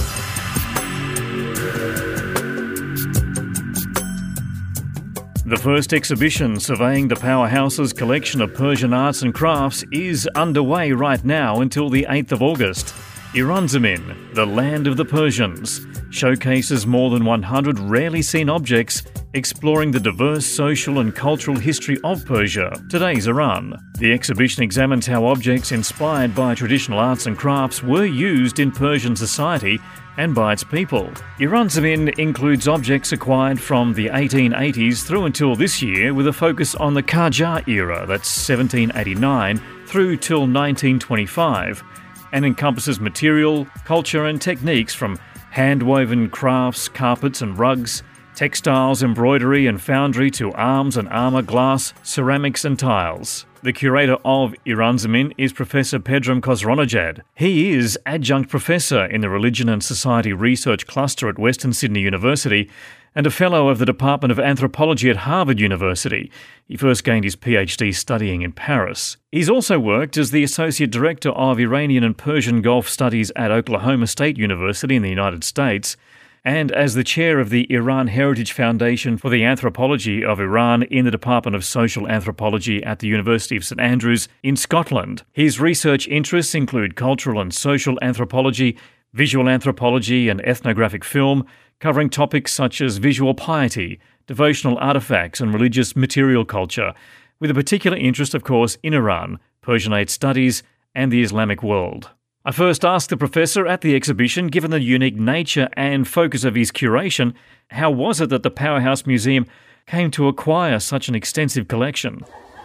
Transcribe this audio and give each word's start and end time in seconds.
The 5.47 5.57
first 5.57 5.95
exhibition 5.95 6.59
surveying 6.59 7.07
the 7.07 7.15
Powerhouse's 7.15 7.93
collection 7.93 8.43
of 8.43 8.53
Persian 8.53 8.93
arts 8.93 9.23
and 9.23 9.33
crafts 9.33 9.85
is 9.93 10.29
underway 10.35 10.91
right 10.91 11.25
now 11.25 11.61
until 11.61 11.89
the 11.89 12.05
8th 12.11 12.33
of 12.33 12.43
August. 12.43 12.93
Iran 13.37 13.67
Zamin, 13.67 14.35
the 14.35 14.47
land 14.47 14.87
of 14.87 14.97
the 14.97 15.05
Persians, 15.05 15.87
showcases 16.09 16.87
more 16.87 17.11
than 17.11 17.23
100 17.27 17.79
rarely 17.81 18.23
seen 18.23 18.49
objects 18.49 19.03
exploring 19.35 19.91
the 19.91 20.01
diverse 20.01 20.47
social 20.47 21.01
and 21.01 21.15
cultural 21.15 21.59
history 21.59 21.99
of 22.03 22.25
Persia, 22.25 22.83
today's 22.89 23.27
Iran. 23.27 23.79
The 23.99 24.15
exhibition 24.15 24.63
examines 24.63 25.07
how 25.07 25.27
objects 25.27 25.71
inspired 25.71 26.35
by 26.35 26.55
traditional 26.55 26.99
arts 26.99 27.27
and 27.27 27.37
crafts 27.37 27.83
were 27.83 28.07
used 28.07 28.59
in 28.59 28.73
Persian 28.73 29.15
society 29.15 29.81
and 30.17 30.35
by 30.35 30.55
its 30.55 30.65
people. 30.65 31.11
Iranzamin 31.39 32.19
includes 32.19 32.67
objects 32.67 33.13
acquired 33.13 33.61
from 33.61 33.93
the 33.93 34.07
1880s 34.07 35.07
through 35.07 35.27
until 35.27 35.55
this 35.55 35.83
year 35.83 36.15
with 36.15 36.29
a 36.29 36.33
focus 36.33 36.75
on 36.75 36.95
the 36.95 37.03
Qajar 37.03 37.69
era, 37.69 38.07
that's 38.07 38.49
1789, 38.49 39.61
through 39.87 40.17
till 40.17 40.47
1925 40.47 41.85
and 42.33 42.45
encompasses 42.45 43.01
material, 43.01 43.67
culture, 43.85 44.27
and 44.27 44.41
techniques 44.41 44.95
from 44.95 45.19
hand 45.51 45.83
woven 45.83 46.29
crafts, 46.29 46.89
carpets, 46.89 47.43
and 47.43 47.59
rugs, 47.59 48.03
textiles, 48.35 49.03
embroidery, 49.03 49.67
and 49.67 49.81
foundry 49.81 50.31
to 50.31 50.53
arms 50.53 50.97
and 50.97 51.09
armour, 51.09 51.43
glass, 51.43 51.95
ceramics, 52.03 52.65
and 52.65 52.79
tiles. 52.79 53.47
The 53.63 53.73
curator 53.73 54.19
of 54.25 54.55
Iranzamin 54.65 55.33
is 55.39 55.53
Professor 55.53 55.99
Pedram 55.99 56.41
Khosronejad. 56.41 57.23
He 57.35 57.73
is 57.73 57.99
adjunct 58.07 58.51
professor 58.51 59.07
in 59.07 59.23
the 59.23 59.31
Religion 59.31 59.69
and 59.69 59.83
Society 59.83 60.33
Research 60.33 60.87
Cluster 60.87 61.29
at 61.29 61.39
Western 61.39 61.73
Sydney 61.73 62.01
University 62.01 62.71
and 63.17 63.27
a 63.27 63.31
fellow 63.31 63.69
of 63.71 63.79
the 63.79 63.87
Department 63.87 64.31
of 64.31 64.39
Anthropology 64.39 65.09
at 65.09 65.17
Harvard 65.17 65.59
University. 65.59 66.31
He 66.67 66.77
first 66.77 67.03
gained 67.03 67.25
his 67.25 67.35
PhD 67.35 67.95
studying 67.95 68.43
in 68.43 68.53
Paris. 68.53 69.17
He's 69.33 69.49
also 69.49 69.81
worked 69.81 70.19
as 70.19 70.31
the 70.31 70.45
Associate 70.45 70.91
Director 70.91 71.31
of 71.31 71.59
Iranian 71.59 72.05
and 72.05 72.17
Persian 72.17 72.61
Gulf 72.61 72.89
Studies 72.89 73.33
at 73.35 73.51
Oklahoma 73.51 74.07
State 74.07 74.37
University 74.37 74.95
in 74.95 75.03
the 75.03 75.09
United 75.09 75.43
States 75.43 75.97
and 76.45 76.71
as 76.71 76.95
the 76.95 77.03
chair 77.03 77.41
of 77.41 77.51
the 77.51 77.67
Iran 77.73 78.07
Heritage 78.07 78.53
Foundation 78.53 79.17
for 79.17 79.31
the 79.31 79.43
Anthropology 79.43 80.25
of 80.25 80.39
Iran 80.39 80.85
in 80.85 81.05
the 81.05 81.11
Department 81.11 81.57
of 81.57 81.65
Social 81.65 82.07
Anthropology 82.07 82.85
at 82.85 83.01
the 83.01 83.09
University 83.09 83.57
of 83.57 83.65
St 83.65 83.81
Andrews 83.81 84.29
in 84.45 84.55
Scotland. 84.55 85.25
His 85.33 85.59
research 85.59 86.07
interests 86.07 86.55
include 86.55 86.95
cultural 86.95 87.41
and 87.41 87.53
social 87.53 87.99
anthropology, 88.01 88.79
visual 89.13 89.49
anthropology, 89.49 90.29
and 90.29 90.41
ethnographic 90.47 91.03
film, 91.03 91.45
covering 91.81 92.11
topics 92.11 92.53
such 92.53 92.81
as 92.81 92.99
visual 92.99 93.35
piety, 93.35 93.99
devotional 94.27 94.79
artifacts, 94.79 95.41
and 95.41 95.53
religious 95.53 95.95
material 95.95 96.45
culture, 96.45 96.95
with 97.39 97.51
a 97.51 97.55
particular 97.55 97.97
interest, 97.97 98.35
of 98.35 98.45
course, 98.45 98.79
in 98.83 98.95
Iran, 98.95 99.39
Persianate 99.63 100.11
studies, 100.11 100.63
and 100.95 101.13
the 101.13 101.23
Islamic 101.23 101.63
world. 101.63 102.11
I 102.45 102.53
first 102.53 102.85
asked 102.85 103.11
the 103.11 103.17
professor 103.17 103.67
at 103.67 103.81
the 103.81 103.97
exhibition, 103.97 104.47
given 104.47 104.71
the 104.71 104.81
unique 104.81 105.17
nature 105.17 105.69
and 105.73 106.07
focus 106.07 106.45
of 106.45 106.55
his 106.55 106.71
curation, 106.71 107.35
how 107.71 107.91
was 107.91 108.21
it 108.21 108.29
that 108.31 108.45
the 108.45 108.51
Powerhouse 108.51 109.05
Museum 109.05 109.47
came 109.87 110.11
to 110.13 110.29
acquire 110.29 110.79
such 110.79 111.09
an 111.09 111.15
extensive 111.15 111.69
collection? 111.69 112.23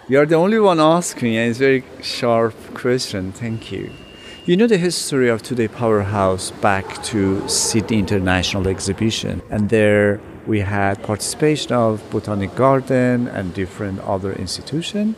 You 0.07 0.19
are 0.19 0.25
the 0.25 0.35
only 0.35 0.59
one 0.59 0.79
asking, 0.79 1.35
and 1.35 1.49
it's 1.49 1.59
a 1.59 1.79
very 1.79 1.83
sharp 2.03 2.55
question. 2.73 3.31
Thank 3.31 3.71
you. 3.71 3.91
You 4.51 4.57
know 4.57 4.67
the 4.67 4.77
history 4.77 5.29
of 5.29 5.41
Today 5.41 5.69
Powerhouse 5.69 6.51
back 6.51 7.01
to 7.03 7.47
Sydney 7.47 7.99
International 7.99 8.67
Exhibition, 8.67 9.41
and 9.49 9.69
there 9.69 10.19
we 10.45 10.59
had 10.59 11.01
participation 11.03 11.71
of 11.71 12.03
Botanic 12.09 12.53
Garden 12.55 13.29
and 13.29 13.53
different 13.53 14.01
other 14.01 14.33
institutions 14.33 15.15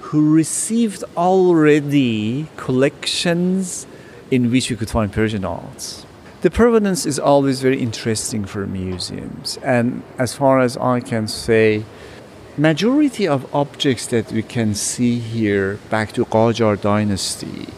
who 0.00 0.34
received 0.34 1.04
already 1.16 2.48
collections 2.56 3.86
in 4.32 4.50
which 4.50 4.68
we 4.68 4.74
could 4.74 4.90
find 4.90 5.12
Persian 5.12 5.44
arts. 5.44 6.04
The 6.40 6.50
provenance 6.50 7.06
is 7.06 7.20
always 7.20 7.62
very 7.62 7.80
interesting 7.80 8.44
for 8.44 8.66
museums, 8.66 9.60
and 9.62 10.02
as 10.18 10.34
far 10.34 10.58
as 10.58 10.76
I 10.76 10.98
can 10.98 11.28
say, 11.28 11.84
majority 12.58 13.28
of 13.28 13.46
objects 13.54 14.08
that 14.08 14.32
we 14.32 14.42
can 14.42 14.74
see 14.74 15.20
here 15.20 15.78
back 15.88 16.10
to 16.14 16.24
Qajar 16.24 16.80
dynasty 16.80 17.68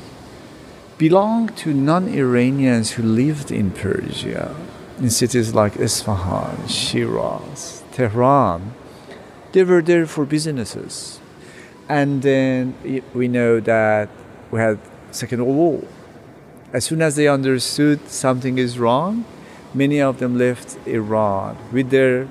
belong 0.99 1.49
to 1.49 1.73
non-Iranians 1.73 2.93
who 2.93 3.03
lived 3.03 3.51
in 3.51 3.71
Persia, 3.71 4.55
in 4.99 5.11
cities 5.11 5.55
like 5.55 5.77
Isfahan, 5.77 6.67
Shiraz, 6.69 7.83
Tehran. 7.93 8.75
They 9.53 9.65
were 9.65 9.81
there 9.81 10.07
for 10.07 10.27
businesses 10.27 11.21
and 11.89 12.23
then 12.23 12.75
we 13.15 13.29
know 13.29 13.61
that 13.61 14.09
we 14.51 14.61
had 14.61 14.79
Second 15.11 15.45
World 15.45 15.57
War. 15.57 15.85
As 16.73 16.85
soon 16.85 17.01
as 17.01 17.17
they 17.17 17.27
understood 17.29 18.09
something 18.09 18.59
is 18.59 18.79
wrong, 18.79 19.25
many 19.73 20.01
of 20.01 20.19
them 20.19 20.37
left 20.37 20.77
Iran 20.87 21.57
with 21.73 21.89
their 21.91 22.29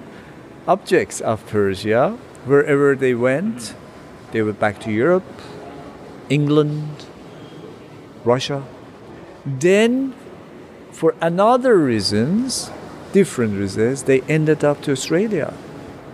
objects 0.67 1.21
of 1.21 1.45
Persia. 1.47 2.17
Wherever 2.45 2.95
they 2.95 3.15
went, 3.15 3.73
they 4.31 4.43
went 4.43 4.59
back 4.59 4.79
to 4.81 4.91
Europe, 4.91 5.41
England, 6.29 7.07
Russia. 8.27 8.63
Then, 9.45 10.13
for 10.91 11.15
another 11.21 11.77
reasons, 11.77 12.69
different 13.13 13.57
reasons, 13.57 14.03
they 14.03 14.21
ended 14.21 14.63
up 14.63 14.81
to 14.83 14.91
Australia. 14.91 15.53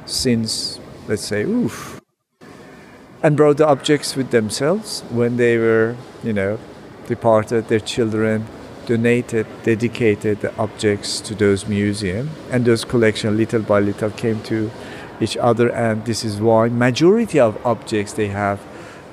Since, 0.05 0.79
let's 1.07 1.25
say, 1.25 1.43
oof, 1.43 1.99
and 3.23 3.37
brought 3.37 3.57
the 3.57 3.65
objects 3.65 4.15
with 4.17 4.31
themselves 4.31 5.01
when 5.09 5.37
they 5.37 5.57
were, 5.57 5.95
you 6.23 6.33
know, 6.33 6.59
departed. 7.07 7.69
Their 7.69 7.79
children 7.79 8.45
donated, 8.85 9.47
dedicated 9.63 10.41
the 10.41 10.51
objects 10.57 11.21
to 11.21 11.33
those 11.33 11.65
museums, 11.65 12.29
and 12.51 12.65
those 12.65 12.83
collections, 12.83 13.37
little 13.37 13.61
by 13.61 13.79
little, 13.79 14.11
came 14.11 14.41
to 14.43 14.69
each 15.21 15.37
other. 15.37 15.69
And 15.71 16.05
this 16.05 16.25
is 16.25 16.41
why 16.41 16.67
majority 16.67 17.39
of 17.39 17.65
objects 17.65 18.13
they 18.13 18.27
have 18.27 18.59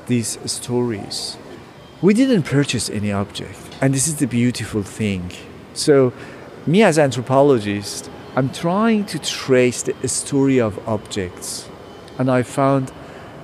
these 0.07 0.39
stories. 0.45 1.39
We 2.03 2.15
didn't 2.15 2.45
purchase 2.45 2.89
any 2.89 3.13
object, 3.13 3.59
and 3.83 3.93
this 3.93 4.09
is 4.09 4.17
the 4.17 4.27
beautiful 4.27 4.83
thing. 4.83 5.33
So, 5.75 6.15
me 6.67 6.83
as 6.83 6.99
anthropologist, 6.99 8.11
I'm 8.35 8.49
trying 8.49 9.05
to 9.07 9.19
trace 9.19 9.83
the 9.83 10.09
story 10.09 10.59
of 10.59 10.79
objects, 10.89 11.69
and 12.19 12.31
I 12.31 12.43
found 12.43 12.91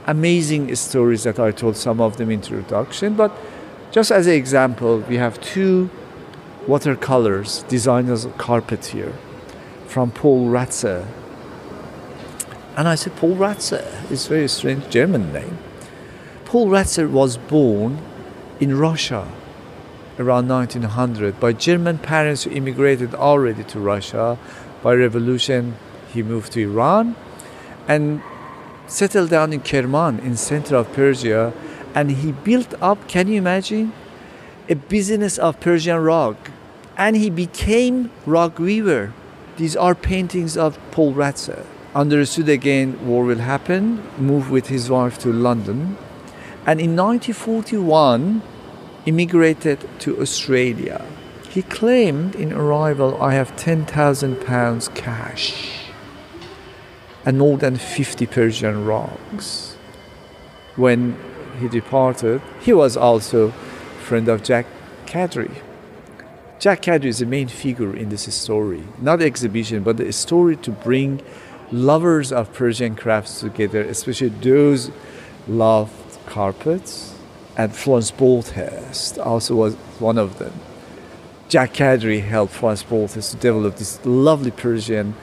amazing 0.06 0.74
stories 0.74 1.24
that 1.24 1.38
I 1.38 1.50
told 1.50 1.76
some 1.76 2.00
of 2.00 2.16
them 2.16 2.30
in 2.30 2.40
introduction. 2.40 3.14
But 3.14 3.30
just 3.92 4.10
as 4.10 4.26
an 4.26 4.32
example, 4.32 5.00
we 5.00 5.16
have 5.18 5.38
two 5.42 5.90
watercolors 6.66 7.62
designed 7.64 8.08
as 8.08 8.26
carpet 8.38 8.86
here 8.86 9.12
from 9.86 10.10
Paul 10.10 10.48
Ratzer. 10.48 11.06
And 12.74 12.88
I 12.88 12.94
said, 12.94 13.16
Paul 13.16 13.36
Ratzer. 13.36 14.10
is 14.10 14.24
a 14.24 14.28
very 14.30 14.48
strange 14.48 14.88
German 14.88 15.30
name. 15.30 15.58
Paul 16.46 16.68
Ratzer 16.68 17.10
was 17.10 17.36
born 17.36 17.98
in 18.60 18.78
Russia 18.78 19.28
around 20.18 20.48
1900 20.48 21.38
by 21.38 21.52
German 21.52 21.98
parents 21.98 22.44
who 22.44 22.50
immigrated 22.50 23.14
already 23.14 23.62
to 23.64 23.78
Russia. 23.78 24.38
By 24.82 24.94
revolution, 24.94 25.76
he 26.12 26.22
moved 26.22 26.52
to 26.52 26.62
Iran 26.62 27.16
and 27.86 28.22
settled 28.86 29.30
down 29.30 29.52
in 29.52 29.60
Kerman 29.60 30.20
in 30.20 30.36
center 30.36 30.76
of 30.76 30.92
Persia 30.92 31.52
and 31.94 32.10
he 32.10 32.32
built 32.32 32.74
up, 32.80 33.08
can 33.08 33.28
you 33.28 33.36
imagine, 33.38 33.92
a 34.68 34.74
business 34.74 35.38
of 35.38 35.60
Persian 35.60 35.98
rug. 35.98 36.36
And 36.96 37.16
he 37.16 37.30
became 37.30 38.10
rug 38.24 38.58
weaver. 38.58 39.12
These 39.56 39.76
are 39.76 39.94
paintings 39.94 40.56
of 40.56 40.78
Paul 40.90 41.14
Ratzer. 41.14 41.64
Understood 41.94 42.48
again 42.48 43.06
war 43.06 43.24
will 43.24 43.38
happen, 43.38 44.02
moved 44.18 44.50
with 44.50 44.68
his 44.68 44.90
wife 44.90 45.18
to 45.20 45.32
London, 45.32 45.96
and 46.66 46.80
in 46.80 46.96
1941 46.96 48.42
immigrated 49.06 49.88
to 50.00 50.20
Australia. 50.20 51.04
He 51.48 51.62
claimed 51.62 52.34
in 52.34 52.52
arrival, 52.52 53.22
I 53.22 53.34
have 53.34 53.56
10,000 53.56 54.40
pounds 54.44 54.88
cash 54.88 55.86
and 57.24 57.38
more 57.38 57.56
than 57.56 57.76
50 57.76 58.26
Persian 58.26 58.84
rugs. 58.84 59.76
When 60.74 61.16
he 61.60 61.68
departed, 61.68 62.42
he 62.60 62.72
was 62.72 62.96
also 62.96 63.52
friend 64.02 64.28
of 64.28 64.42
Jack 64.42 64.66
Kadri. 65.06 65.62
Jack 66.58 66.82
Kadri 66.82 67.06
is 67.06 67.20
the 67.20 67.26
main 67.26 67.48
figure 67.48 67.94
in 67.94 68.08
this 68.08 68.32
story, 68.34 68.82
not 69.00 69.20
the 69.20 69.24
exhibition, 69.24 69.82
but 69.82 69.98
the 69.98 70.12
story 70.12 70.56
to 70.56 70.70
bring 70.70 71.22
lovers 71.70 72.32
of 72.32 72.52
Persian 72.52 72.96
crafts 72.96 73.40
together, 73.40 73.82
especially 73.82 74.28
those 74.28 74.90
love 75.48 75.90
carpets. 76.26 77.14
And 77.56 77.75
Florence 77.75 78.11
Broadhurst 78.11 79.19
also 79.19 79.55
was 79.55 79.75
one 79.99 80.19
of 80.19 80.38
them. 80.38 80.52
Jack 81.49 81.75
Kadri 81.75 82.23
helped 82.23 82.52
Florence 82.52 82.82
Broadhurst 82.82 83.31
to 83.31 83.37
develop 83.37 83.76
this 83.76 84.05
lovely 84.05 84.50
Persian 84.50 85.14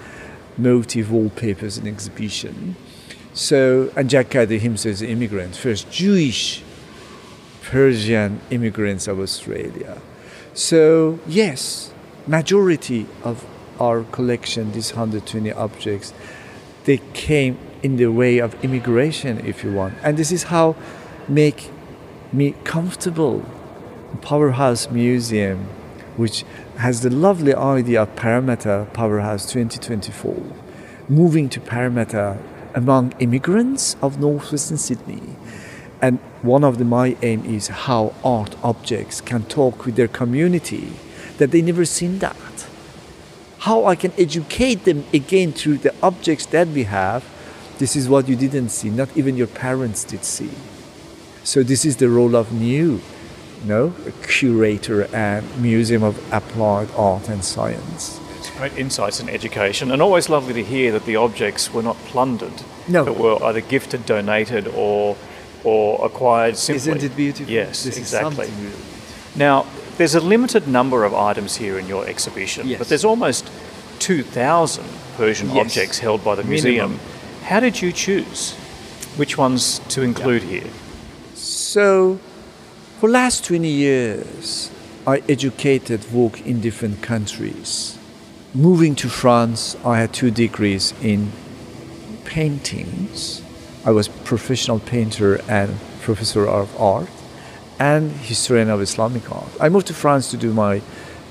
motif 0.57 1.09
wallpapers 1.09 1.77
in 1.77 1.87
exhibition. 1.87 2.75
So, 3.33 3.91
and 3.95 4.09
Jack 4.09 4.29
Kadri 4.29 4.59
himself 4.59 4.93
is 4.93 5.01
an 5.01 5.09
immigrant, 5.09 5.55
first 5.55 5.91
Jewish 5.91 6.63
Persian 7.63 8.39
immigrants 8.51 9.07
of 9.07 9.19
Australia. 9.19 10.01
So, 10.53 11.19
yes, 11.27 11.91
majority 12.27 13.07
of 13.23 13.45
our 13.79 14.03
collection, 14.03 14.71
these 14.71 14.91
120 14.91 15.51
objects, 15.51 16.13
they 16.85 16.99
came 17.13 17.57
in 17.83 17.97
the 17.97 18.07
way 18.07 18.39
of 18.39 18.55
immigration, 18.63 19.45
if 19.45 19.63
you 19.63 19.71
want. 19.73 19.93
And 20.01 20.17
this 20.17 20.31
is 20.31 20.43
how 20.43 20.75
make 21.27 21.69
me 22.31 22.55
comfortable. 22.63 23.45
Powerhouse 24.21 24.89
Museum, 24.89 25.65
which 26.17 26.45
has 26.77 27.01
the 27.01 27.09
lovely 27.09 27.53
idea 27.53 28.03
of 28.03 28.15
Parramatta 28.15 28.87
Powerhouse 28.93 29.51
2024, 29.51 30.35
moving 31.09 31.49
to 31.49 31.59
Parramatta 31.59 32.37
among 32.73 33.13
immigrants 33.19 33.95
of 34.01 34.19
northwestern 34.19 34.77
Sydney. 34.77 35.35
And 36.01 36.19
one 36.41 36.63
of 36.63 36.77
the, 36.77 36.85
my 36.85 37.15
aim 37.21 37.45
is 37.45 37.67
how 37.67 38.13
art 38.23 38.55
objects 38.63 39.21
can 39.21 39.43
talk 39.43 39.85
with 39.85 39.95
their 39.95 40.07
community 40.07 40.93
that 41.37 41.51
they 41.51 41.61
never 41.61 41.85
seen 41.85 42.19
that. 42.19 42.67
How 43.59 43.85
I 43.85 43.95
can 43.95 44.11
educate 44.17 44.83
them 44.83 45.05
again 45.13 45.53
through 45.53 45.77
the 45.77 45.93
objects 46.01 46.45
that 46.47 46.67
we 46.67 46.83
have. 46.83 47.23
This 47.79 47.95
is 47.95 48.07
what 48.07 48.27
you 48.27 48.35
didn't 48.35 48.69
see, 48.69 48.89
not 48.89 49.15
even 49.17 49.35
your 49.35 49.47
parents 49.47 50.03
did 50.03 50.23
see. 50.23 50.51
So 51.43 51.63
this 51.63 51.85
is 51.85 51.97
the 51.97 52.09
role 52.09 52.35
of 52.35 52.53
new, 52.53 53.01
you 53.61 53.65
know, 53.65 53.93
curator 54.27 55.13
and 55.13 55.43
museum 55.61 56.03
of 56.03 56.15
applied 56.31 56.89
art 56.95 57.29
and 57.29 57.43
science. 57.43 58.19
It's 58.37 58.49
great 58.51 58.77
insights 58.77 59.19
and 59.19 59.29
education, 59.29 59.91
and 59.91 60.01
always 60.01 60.29
lovely 60.29 60.53
to 60.53 60.63
hear 60.63 60.91
that 60.91 61.05
the 61.05 61.15
objects 61.15 61.73
were 61.73 61.83
not 61.83 61.97
plundered, 62.05 62.63
no. 62.87 63.05
but 63.05 63.17
were 63.17 63.43
either 63.43 63.61
gifted, 63.61 64.05
donated, 64.05 64.67
or 64.67 65.17
or 65.63 66.05
acquired 66.05 66.57
simply. 66.57 66.91
Isn't 66.91 67.03
it 67.03 67.15
beautiful? 67.15 67.53
Yes, 67.53 67.83
this 67.83 67.97
exactly. 67.97 68.47
Really 68.47 68.75
now, 69.35 69.65
there's 69.97 70.15
a 70.15 70.19
limited 70.19 70.67
number 70.67 71.05
of 71.05 71.13
items 71.13 71.55
here 71.55 71.79
in 71.79 71.87
your 71.87 72.05
exhibition, 72.05 72.67
yes. 72.67 72.79
but 72.79 72.87
there's 72.87 73.05
almost 73.05 73.49
2,000 73.99 74.83
Persian 75.17 75.49
yes. 75.49 75.65
objects 75.65 75.99
held 75.99 76.23
by 76.23 76.35
the 76.35 76.43
museum. 76.43 76.91
Minimum. 76.91 77.22
How 77.43 77.59
did 77.59 77.81
you 77.81 77.91
choose 77.91 78.53
which 79.17 79.37
ones 79.37 79.79
to 79.89 80.01
include 80.01 80.43
yeah. 80.43 80.61
here? 80.61 80.71
So, 81.35 82.19
for 82.99 83.09
last 83.09 83.43
20 83.43 83.67
years, 83.67 84.71
I 85.05 85.21
educated 85.27 86.09
work 86.13 86.39
in 86.47 86.61
different 86.61 87.01
countries. 87.01 87.97
Moving 88.53 88.95
to 88.95 89.09
France, 89.09 89.75
I 89.83 89.99
had 89.99 90.13
two 90.13 90.31
degrees 90.31 90.93
in 91.01 91.33
paintings. 92.23 93.41
I 93.83 93.91
was 93.91 94.07
professional 94.07 94.79
painter 94.79 95.41
and 95.49 95.77
professor 96.01 96.47
of 96.47 96.73
art 96.79 97.09
and 97.77 98.11
historian 98.11 98.69
of 98.69 98.79
Islamic 98.79 99.29
art. 99.29 99.49
I 99.59 99.67
moved 99.67 99.87
to 99.87 99.93
France 99.93 100.31
to 100.31 100.37
do 100.37 100.53
my 100.53 100.81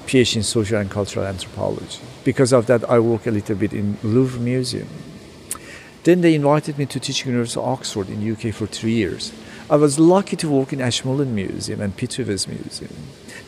PhD 0.07 0.37
in 0.37 0.43
social 0.43 0.79
and 0.79 0.91
cultural 0.91 1.25
anthropology. 1.25 2.01
Because 2.23 2.53
of 2.53 2.67
that, 2.67 2.85
I 2.91 2.99
work 2.99 3.27
a 3.27 3.31
little 3.31 3.57
bit 3.57 3.73
in 3.73 3.97
Louvre 4.03 4.39
Museum. 4.39 4.89
Then 6.05 6.21
they 6.21 6.35
invited 6.35 6.79
me 6.79 6.87
to 6.87 6.99
teach 6.99 7.25
University 7.25 7.61
of 7.61 7.67
Oxford 7.67 8.09
in 8.09 8.31
UK 8.31 8.53
for 8.53 8.67
three 8.67 8.95
years. 8.95 9.33
I 9.71 9.77
was 9.77 9.99
lucky 9.99 10.37
to 10.37 10.51
work 10.51 10.73
in 10.73 10.81
Ashmolean 10.81 11.35
Museum 11.35 11.81
and 11.81 11.97
Pitt 11.97 12.19
Rivers 12.19 12.49
Museum. 12.49 12.95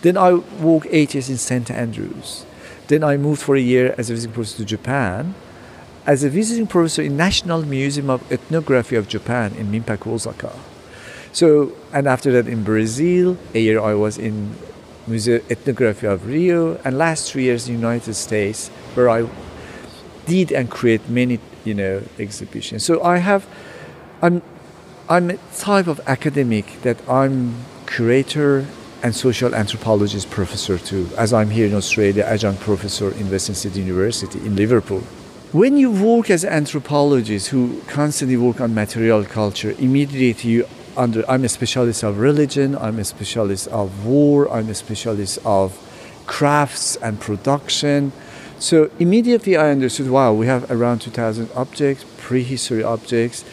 Then 0.03 0.17
I 0.17 0.35
worked 0.35 0.87
eight 0.91 1.15
years 1.15 1.29
in 1.29 1.37
St. 1.37 1.71
Andrews. 1.71 2.47
Then 2.87 3.03
I 3.03 3.17
moved 3.17 3.43
for 3.43 3.57
a 3.57 3.61
year 3.61 3.95
as 3.99 4.11
a 4.11 4.15
visiting 4.15 4.35
professor 4.35 4.59
to 4.59 4.65
Japan, 4.65 5.35
as 6.07 6.23
a 6.23 6.29
visiting 6.29 6.67
professor 6.67 7.03
in 7.03 7.17
National 7.17 7.63
Museum 7.63 8.11
of 8.11 8.31
Ethnography 8.31 8.97
of 8.97 9.09
Japan 9.09 9.55
in 9.55 9.73
Minpaku, 9.73 10.13
Osaka. 10.13 10.53
So, 11.33 11.73
and 11.93 12.07
after 12.07 12.31
that 12.33 12.47
in 12.47 12.63
Brazil, 12.63 13.37
a 13.55 13.59
year 13.59 13.81
I 13.81 13.95
was 13.95 14.19
in 14.19 14.55
Museum 15.07 15.43
Ethnography 15.51 16.07
of 16.07 16.27
Rio, 16.27 16.77
and 16.85 16.97
last 16.97 17.33
three 17.33 17.45
years 17.45 17.69
in 17.69 17.75
the 17.75 17.81
United 17.81 18.15
States, 18.15 18.69
where 18.95 19.11
I 19.11 19.29
did 20.27 20.53
and 20.53 20.71
create 20.71 21.09
many, 21.09 21.41
you 21.65 21.75
know, 21.75 22.03
exhibition. 22.19 22.79
So 22.79 23.03
I 23.03 23.19
have, 23.19 23.47
I'm, 24.23 24.43
I'm 25.09 25.31
a 25.31 25.39
type 25.57 25.87
of 25.87 26.01
academic 26.07 26.83
that 26.83 26.97
I'm 27.09 27.57
curator 27.87 28.67
and 29.03 29.15
social 29.15 29.55
anthropologist 29.55 30.31
professor 30.31 30.79
too, 30.79 31.09
as 31.19 31.33
I'm 31.33 31.51
here 31.51 31.67
in 31.67 31.75
Australia, 31.75 32.25
adjunct 32.25 32.61
professor 32.61 33.13
in 33.13 33.31
Western 33.31 33.55
Sydney 33.55 33.83
University 33.83 34.39
in 34.41 34.57
Liverpool. 34.57 35.03
When 35.53 35.77
you 35.77 35.91
work 35.93 36.31
as 36.31 36.43
an 36.43 36.53
anthropologist 36.53 37.49
who 37.49 37.81
constantly 37.87 38.37
work 38.37 38.61
on 38.61 38.75
material 38.75 39.25
culture, 39.25 39.75
immediately 39.79 40.51
you 40.51 40.67
under 40.97 41.29
I'm 41.31 41.45
a 41.45 41.49
specialist 41.49 42.03
of 42.03 42.19
religion, 42.19 42.77
I'm 42.77 42.99
a 42.99 43.05
specialist 43.05 43.69
of 43.69 44.07
war, 44.07 44.51
I'm 44.51 44.69
a 44.69 44.75
specialist 44.75 45.39
of 45.45 45.79
crafts 46.27 46.97
and 46.97 47.21
production. 47.21 48.13
So 48.65 48.91
immediately 48.99 49.59
I 49.59 49.69
understood, 49.69 50.09
wow, 50.09 50.33
we 50.33 50.47
have 50.47 50.71
around 50.71 51.01
2,000 51.01 51.51
objects, 51.55 52.07
prehistory 52.17 52.83
objects. 52.83 53.45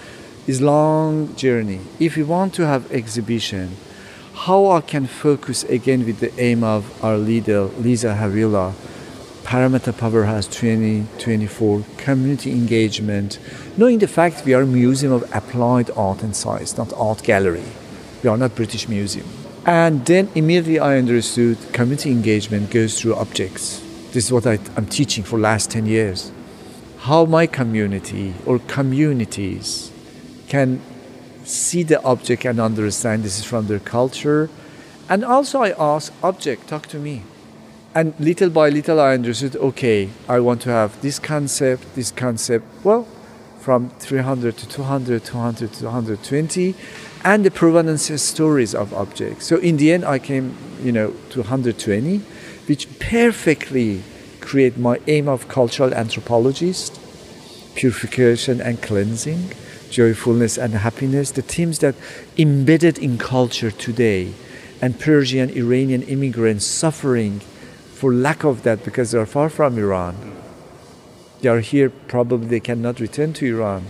It's 0.48 0.62
long 0.62 1.36
journey. 1.36 1.82
If 2.00 2.15
we 2.15 2.24
want 2.24 2.53
to 2.53 2.65
have 2.65 2.89
exhibition, 2.94 3.75
how 4.34 4.68
I 4.72 4.80
can 4.80 5.08
focus 5.08 5.65
again 5.65 6.06
with 6.06 6.22
the 6.22 6.32
aim 6.39 6.63
of 6.63 7.03
our 7.03 7.18
leader, 7.18 7.63
Lisa 7.63 8.15
Havilah, 8.15 8.74
Parramatta 9.44 9.91
Powerhouse 9.91 10.48
2024, 10.48 11.84
community 11.98 12.53
engagement, 12.53 13.38
knowing 13.75 14.00
the 14.00 14.08
fact 14.08 14.46
we 14.46 14.53
are 14.53 14.62
a 14.62 14.65
museum 14.65 15.12
of 15.12 15.30
applied 15.36 15.91
art 15.98 16.24
and 16.24 16.34
science, 16.34 16.77
not 16.77 16.94
art 16.94 17.22
gallery. 17.24 17.65
We 18.24 18.30
are 18.30 18.38
not 18.38 18.56
British 18.56 18.88
Museum. 18.88 19.27
And 19.65 20.06
then 20.06 20.30
immediately 20.36 20.80
I 20.80 20.98
understood 20.98 21.58
community 21.74 22.12
engagement 22.12 22.72
goes 22.72 22.98
through 22.98 23.15
objects. 23.15 23.90
This 24.13 24.25
is 24.25 24.32
what 24.34 24.46
I, 24.46 24.60
am 24.75 24.88
teaching 24.88 25.24
for 25.24 25.39
last 25.39 25.72
10 25.72 25.86
years. 25.86 26.34
How 27.00 27.24
my 27.24 27.48
community 27.48 28.34
or 28.46 28.60
communities 28.60 29.89
can 30.50 30.82
see 31.46 31.84
the 31.84 32.03
object 32.03 32.44
and 32.44 32.60
understand 32.60 33.24
this 33.24 33.39
is 33.39 33.46
from 33.46 33.68
their 33.68 33.80
culture. 33.80 34.50
And 35.08 35.24
also 35.24 35.62
I 35.62 35.72
ask 35.80 36.12
object, 36.22 36.68
talk 36.68 36.88
to 36.88 36.98
me. 36.98 37.24
And 37.96 38.13
little 38.20 38.50
by 38.50 38.68
little 38.68 39.00
I 39.00 39.13
understood, 39.13 39.56
okay, 39.56 40.10
I 40.27 40.41
want 40.41 40.62
to 40.63 40.70
have 40.72 41.01
this 41.01 41.18
concept, 41.18 41.96
this 41.96 42.12
concept. 42.12 42.65
Well, 42.84 43.08
from 43.60 43.91
300 43.91 44.58
to 44.58 44.68
200, 44.68 45.24
200 45.24 45.72
to 45.72 45.80
220, 45.80 46.75
and 47.24 47.46
the 47.46 47.51
provenance 47.51 48.22
stories 48.22 48.75
of 48.75 48.94
objects. 48.94 49.46
So 49.46 49.56
in 49.58 49.77
the 49.77 49.94
end, 49.94 50.03
I 50.03 50.20
came, 50.20 50.58
you 50.84 50.91
know, 50.91 51.13
to 51.30 51.39
120, 51.39 52.22
which 52.68 52.88
perfectly 53.00 54.03
create 54.39 54.77
my 54.77 55.00
aim 55.08 55.27
of 55.27 55.48
cultural 55.48 55.94
anthropologist 55.94 57.00
purification 57.75 58.62
and 58.62 58.82
cleansing, 58.82 59.51
joyfulness 59.89 60.58
and 60.58 60.74
happiness, 60.74 61.32
the 61.32 61.41
themes 61.41 61.80
that 61.80 61.96
embedded 62.38 62.98
in 62.98 63.18
culture 63.18 63.72
today, 63.72 64.34
and 64.82 65.00
Persian, 65.00 65.50
Iranian 65.51 66.03
immigrants 66.03 66.65
suffering 66.65 67.39
for 67.39 68.13
lack 68.13 68.44
of 68.44 68.63
that 68.63 68.84
because 68.84 69.12
they 69.12 69.20
are 69.20 69.25
far 69.25 69.50
from 69.50 69.77
Iran. 69.77 70.15
They 71.41 71.50
are 71.50 71.60
here, 71.60 71.89
probably 71.89 72.48
they 72.48 72.60
cannot 72.60 73.00
return 73.00 73.34
to 73.34 73.46
Iran, 73.46 73.86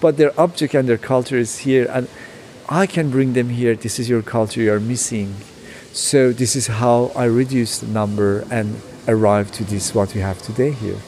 but 0.00 0.16
their 0.16 0.38
object 0.40 0.74
and 0.74 0.88
their 0.88 0.98
culture 0.98 1.38
is 1.38 1.58
here, 1.58 1.86
and 1.90 2.08
I 2.68 2.86
can 2.86 3.10
bring 3.10 3.32
them 3.32 3.50
here. 3.50 3.74
This 3.74 3.98
is 3.98 4.08
your 4.08 4.22
culture 4.22 4.60
you 4.60 4.72
are 4.72 4.80
missing. 4.80 5.34
So 5.92 6.32
this 6.32 6.54
is 6.54 6.68
how 6.68 7.10
I 7.16 7.24
reduced 7.24 7.80
the 7.80 7.88
number 7.88 8.44
and 8.50 8.80
arrived 9.08 9.54
to 9.54 9.64
this 9.64 9.94
what 9.94 10.14
we 10.14 10.20
have 10.20 10.40
today 10.40 10.70
here. 10.72 10.98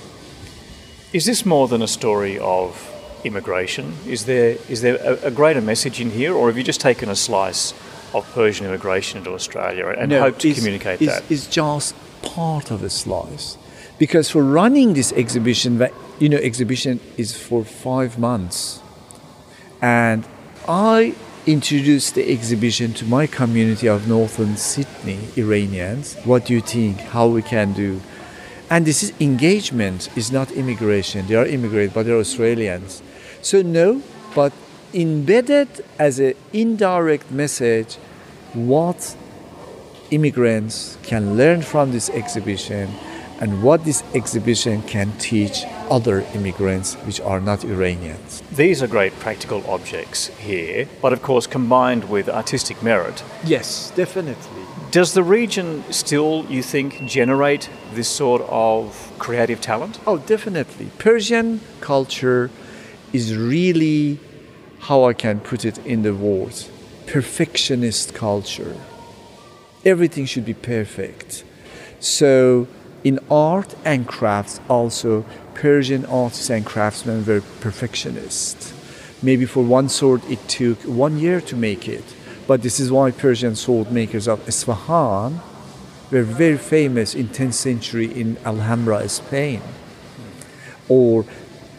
Is 1.13 1.25
this 1.25 1.47
more 1.47 1.69
than 1.69 1.83
a 1.83 1.89
story 1.89 2.39
of 2.39 2.89
immigration? 3.25 3.95
Is 4.07 4.25
there 4.25 4.57
is 4.69 4.81
there 4.81 4.97
a, 4.97 5.27
a 5.27 5.31
greater 5.31 5.61
message 5.61 6.01
in 6.01 6.11
here, 6.11 6.35
or 6.35 6.49
have 6.49 6.57
you 6.57 6.65
just 6.65 6.81
taken 6.81 7.09
a 7.09 7.17
slice 7.17 7.75
of 8.13 8.29
Persian 8.35 8.67
immigration 8.67 9.19
into 9.19 9.33
Australia 9.33 9.87
and 9.87 10.11
no, 10.11 10.21
hope 10.21 10.39
to 10.39 10.53
communicate 10.55 11.01
it's, 11.01 11.13
that? 11.13 11.31
It's 11.31 11.47
just 11.47 11.95
part 12.23 12.71
of 12.71 12.83
a 12.83 12.91
slice. 12.91 13.57
Because 13.99 14.31
for 14.31 14.43
running 14.43 14.95
this 14.95 15.13
exhibition, 15.13 15.79
that 15.79 15.93
you 16.19 16.29
know, 16.29 16.39
exhibition 16.39 16.99
is 17.17 17.37
for 17.37 17.65
five 17.65 18.19
months. 18.19 18.81
And 19.81 20.27
I 20.67 21.15
introduced 21.47 22.15
the 22.15 22.31
exhibition 22.31 22.93
to 22.95 23.05
my 23.05 23.27
community 23.27 23.89
of 23.89 24.07
Northern 24.07 24.57
Sydney 24.57 25.19
Iranians. 25.37 26.15
What 26.25 26.47
do 26.47 26.55
you 26.55 26.61
think? 26.61 26.99
How 26.99 27.27
we 27.27 27.43
can 27.43 27.73
do? 27.73 28.01
And 28.71 28.87
this 28.87 29.03
is 29.03 29.13
engagement, 29.19 30.09
is 30.17 30.31
not 30.31 30.53
immigration. 30.53 31.27
They 31.27 31.35
are 31.35 31.47
immigrants, 31.47 31.95
but 31.95 32.07
they're 32.07 32.17
Australians. 32.19 33.03
So 33.43 33.61
no, 33.61 34.03
but 34.35 34.53
embedded 34.95 35.85
as 35.99 36.21
an 36.21 36.35
indirect 36.53 37.31
message 37.31 37.97
what 38.53 39.17
immigrants 40.11 40.97
can 41.03 41.37
learn 41.37 41.63
from 41.63 41.91
this 41.91 42.09
exhibition 42.11 42.89
and 43.43 43.61
what 43.61 43.85
this 43.85 44.05
exhibition 44.15 44.81
can 44.83 45.11
teach 45.19 45.65
other 45.91 46.25
immigrants 46.33 46.95
which 47.07 47.21
are 47.21 47.41
not 47.41 47.65
Iranians. 47.65 48.41
These 48.53 48.81
are 48.85 48.87
great 48.87 49.13
practical 49.19 49.67
objects 49.69 50.29
here, 50.39 50.89
but 51.03 51.13
of 51.13 51.23
course 51.23 51.49
combined 51.49 52.09
with 52.09 52.29
artistic 52.29 52.81
merit. 52.85 53.25
Yes, 53.45 53.91
definitely. 53.97 54.63
Does 54.93 55.15
the 55.15 55.25
region 55.25 55.83
still, 55.91 56.47
you 56.49 56.63
think, 56.63 57.05
generate 57.05 57.69
this 57.95 58.09
sort 58.09 58.43
of 58.49 59.13
creative 59.19 59.61
talent? 59.61 59.99
Oh, 60.07 60.19
definitely. 60.19 60.91
Persian 60.99 61.61
culture 61.81 62.49
is 63.13 63.37
really 63.37 64.21
how 64.79 65.03
I 65.05 65.15
can 65.15 65.41
put 65.41 65.65
it 65.65 65.79
in 65.79 66.03
the 66.03 66.15
words 66.15 66.71
perfectionist 67.09 68.15
culture. 68.15 68.77
Everything 69.85 70.27
should 70.27 70.45
be 70.45 70.55
perfect. 70.55 71.43
So, 71.99 72.69
in 73.05 73.19
art 73.31 73.75
and 73.85 74.07
crafts, 74.07 74.61
also, 74.69 75.25
Persian 75.55 76.05
artists 76.07 76.51
and 76.51 76.65
craftsmen 76.65 77.25
were 77.25 77.41
perfectionists. 77.61 78.73
Maybe 79.23 79.45
for 79.45 79.63
one 79.63 79.89
sword, 79.89 80.23
it 80.29 80.49
took 80.49 80.81
one 80.83 81.19
year 81.19 81.41
to 81.43 81.57
make 81.57 81.89
it. 81.89 82.05
But 82.47 82.63
this 82.63 82.81
is 82.81 82.91
why 82.91 83.11
Persian 83.11 83.55
sword 83.55 83.93
makers 83.93 84.27
of 84.27 84.47
Isfahan 84.49 85.41
were 86.11 86.23
very 86.23 86.59
famous 86.59 87.15
in 87.15 87.29
10th 87.29 87.55
century 87.55 88.07
in 88.07 88.37
Alhambra, 88.45 89.09
Spain. 89.09 89.63
Or 90.89 91.25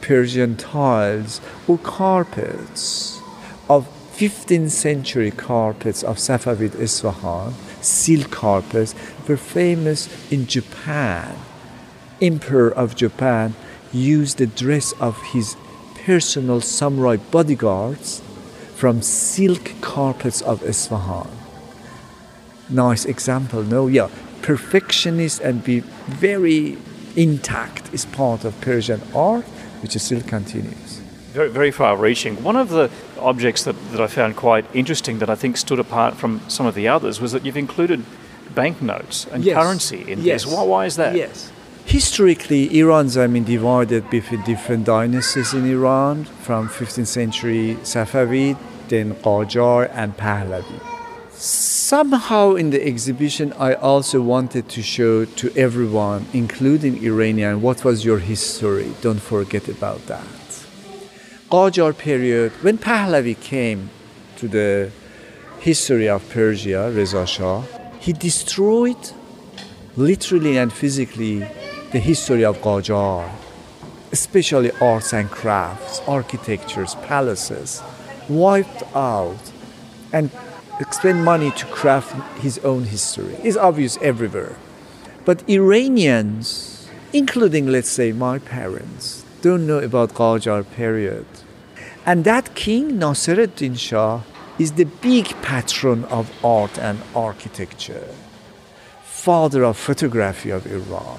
Persian 0.02 0.58
tiles 0.58 1.40
or 1.68 1.78
carpets 1.78 3.22
of 3.70 3.88
15th 4.16 4.72
century 4.72 5.32
carpets 5.32 6.04
of 6.04 6.18
Safavid 6.18 6.76
Isfahan, 6.76 7.54
silk 7.84 8.32
carpets, 8.32 8.96
were 9.28 9.38
famous 9.38 10.10
in 10.32 10.48
Japan. 10.48 11.36
Emperor 12.22 12.72
of 12.72 12.96
Japan 12.96 13.56
used 13.92 14.38
the 14.38 14.48
dress 14.48 14.94
of 14.94 15.22
his 15.34 15.56
personal 16.06 16.62
samurai 16.62 17.18
bodyguards 17.18 18.22
from 18.76 19.02
silk 19.02 19.72
carpets 19.82 20.42
of 20.42 20.64
Isfahan. 20.64 21.30
Nice 22.70 23.06
example, 23.06 23.64
no? 23.64 23.88
Yeah, 23.88 24.10
perfectionist 24.42 25.40
and 25.42 25.64
be 25.64 25.80
very 26.08 26.78
intact 27.16 27.94
is 27.94 28.06
part 28.06 28.44
of 28.44 28.60
Persian 28.62 29.02
art 29.16 29.46
which 29.84 29.96
is 29.96 30.02
still 30.02 30.22
continues. 30.22 31.02
Very, 31.34 31.50
very 31.50 31.72
far 31.72 31.98
reaching. 31.98 32.42
One 32.42 32.56
of 32.56 32.70
the 32.70 32.90
objects 33.24 33.64
that, 33.64 33.76
that 33.92 34.02
I 34.02 34.08
found 34.08 34.36
quite 34.36 34.66
interesting 34.74 35.20
that 35.20 35.30
I 35.30 35.36
think 35.36 35.58
stood 35.58 35.80
apart 35.80 36.16
from 36.16 36.42
some 36.48 36.66
of 36.66 36.76
the 36.76 36.88
others 36.88 37.20
was 37.20 37.32
that 37.32 37.46
you've 37.46 37.58
included 37.58 38.04
banknotes 38.54 39.26
and 39.28 39.44
yes. 39.44 39.56
currency 39.56 40.12
in 40.12 40.22
yes. 40.22 40.44
this. 40.44 40.54
Why, 40.54 40.64
why 40.64 40.86
is 40.86 40.96
that? 40.98 41.16
Yes. 41.16 41.52
Historically, 41.86 42.80
Iran's 42.80 43.18
I 43.18 43.28
mean 43.28 43.44
divided 43.44 44.10
between 44.10 44.42
different 44.44 44.86
dynasties 44.86 45.54
in 45.54 45.66
Iran 45.70 46.24
from 46.24 46.70
15th 46.70 47.08
century 47.08 47.78
Safavid, 47.84 48.58
then 48.88 49.14
Qajar 49.16 49.90
and 49.94 50.16
Pahlavi. 50.16 50.80
Somehow 51.32 52.54
in 52.56 52.70
the 52.70 52.82
exhibition, 52.86 53.52
I 53.54 53.74
also 53.74 54.22
wanted 54.22 54.70
to 54.70 54.82
show 54.82 55.26
to 55.26 55.52
everyone, 55.58 56.26
including 56.32 57.04
Iranian, 57.04 57.62
what 57.62 57.84
was 57.84 58.06
your 58.06 58.20
history. 58.20 58.94
Don't 59.02 59.20
forget 59.22 59.68
about 59.68 60.06
that. 60.08 60.26
Qajar 61.54 61.96
period, 61.96 62.52
when 62.64 62.80
Pahlavi 62.80 63.40
came 63.40 63.92
to 64.38 64.48
the 64.48 64.90
history 65.60 66.10
of 66.10 66.28
Persia, 66.32 66.90
Reza 66.90 67.28
Shah, 67.28 67.62
he 68.00 68.12
destroyed 68.12 69.12
literally 69.96 70.58
and 70.58 70.74
physically 70.74 71.46
the 71.92 72.00
history 72.00 72.44
of 72.44 72.58
Qajar, 72.58 73.30
especially 74.12 74.72
arts 74.82 75.14
and 75.14 75.30
crafts, 75.30 76.02
architectures, 76.08 76.96
palaces, 77.06 77.84
wiped 78.28 78.82
out 78.96 79.52
and 80.12 80.32
spent 80.90 81.20
money 81.20 81.52
to 81.52 81.68
craft 81.68 82.16
his 82.40 82.58
own 82.66 82.86
history. 82.86 83.36
It's 83.44 83.58
obvious 83.58 84.00
everywhere. 84.02 84.56
But 85.24 85.48
Iranians, 85.48 86.90
including, 87.14 87.68
let's 87.68 87.90
say, 87.90 88.12
my 88.12 88.40
parents, 88.40 89.24
don't 89.44 89.68
know 89.68 89.78
about 89.80 90.14
Qajar 90.16 90.66
period. 90.72 91.28
And 92.06 92.26
that 92.26 92.54
king, 92.54 93.00
Nasiruddin 93.00 93.78
Shah, 93.80 94.22
is 94.60 94.74
the 94.74 94.84
big 94.84 95.28
patron 95.42 96.04
of 96.06 96.32
art 96.44 96.78
and 96.78 97.00
architecture, 97.16 98.08
father 99.04 99.64
of 99.64 99.78
photography 99.78 100.50
of 100.50 100.68
Iran, 100.68 101.18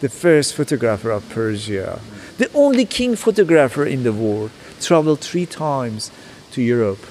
the 0.00 0.08
first 0.08 0.54
photographer 0.54 1.10
of 1.10 1.28
Persia, 1.28 2.00
the 2.38 2.50
only 2.54 2.84
king 2.84 3.16
photographer 3.16 3.84
in 3.84 4.04
the 4.04 4.12
world, 4.12 4.50
traveled 4.80 5.20
three 5.20 5.46
times 5.46 6.10
to 6.52 6.62
Europe. 6.62 7.04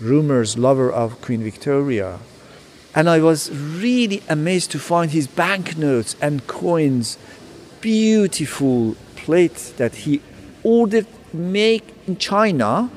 Rumors 0.00 0.56
lover 0.56 0.90
of 0.92 1.20
Queen 1.22 1.42
Victoria. 1.42 2.18
And 2.94 3.08
I 3.08 3.20
was 3.20 3.50
really 3.50 4.22
amazed 4.28 4.70
to 4.72 4.78
find 4.78 5.10
his 5.10 5.26
banknotes 5.26 6.16
and 6.20 6.46
coins, 6.46 7.18
beautiful 7.80 8.94
plate 9.16 9.74
that 9.78 9.94
he 9.94 10.20
ordered 10.62 11.06
make 11.36 11.94
in 12.06 12.16
China, 12.16 12.90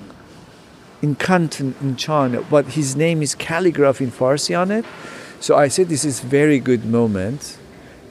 in 1.02 1.16
Canton 1.16 1.76
in 1.82 1.96
China, 1.96 2.42
but 2.50 2.66
his 2.70 2.96
name 2.96 3.22
is 3.22 3.36
calligraph 3.36 4.02
in 4.02 4.12
Farsi 4.12 4.60
on 4.60 4.72
it. 4.72 4.86
So 5.40 5.56
I 5.56 5.68
said 5.70 5.88
this 5.88 6.04
is 6.04 6.20
very 6.20 6.60
good 6.60 6.86
moment 6.86 7.58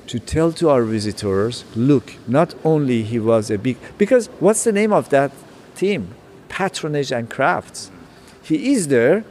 to 0.06 0.18
tell 0.18 0.52
to 0.52 0.70
our 0.70 0.82
visitors, 0.84 1.64
look, 1.76 2.14
not 2.26 2.54
only 2.64 3.02
he 3.02 3.18
was 3.18 3.50
a 3.50 3.58
big 3.58 3.76
because 3.98 4.28
what's 4.40 4.64
the 4.64 4.72
name 4.72 4.92
of 4.92 5.10
that 5.10 5.32
team? 5.76 6.14
Patronage 6.48 7.12
and 7.12 7.28
crafts. 7.28 7.90
He 8.42 8.72
is 8.72 8.88
there 8.88 9.24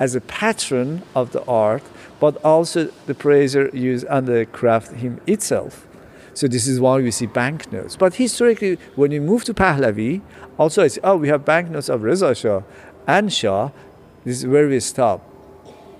as 0.00 0.16
a 0.16 0.20
patron 0.20 1.02
of 1.14 1.30
the 1.30 1.44
art, 1.44 1.82
but 2.18 2.36
also 2.44 2.86
the 3.06 3.14
praiser 3.14 3.70
used 3.72 4.06
on 4.08 4.24
the 4.24 4.46
craft 4.46 4.92
him 4.92 5.20
itself. 5.26 5.86
So 6.34 6.48
this 6.48 6.66
is 6.66 6.80
why 6.80 6.96
we 6.96 7.10
see 7.10 7.26
banknotes. 7.26 7.96
But 7.96 8.14
historically, 8.14 8.78
when 8.96 9.10
we 9.10 9.20
move 9.20 9.44
to 9.44 9.54
Pahlavi, 9.54 10.20
also 10.58 10.82
I 10.82 10.88
see, 10.88 11.00
oh, 11.02 11.16
we 11.16 11.28
have 11.28 11.44
banknotes 11.44 11.88
of 11.88 12.02
Reza 12.02 12.34
Shah 12.34 12.62
and 13.06 13.32
Shah. 13.32 13.70
This 14.24 14.38
is 14.38 14.46
where 14.46 14.68
we 14.68 14.80
stop, 14.80 15.20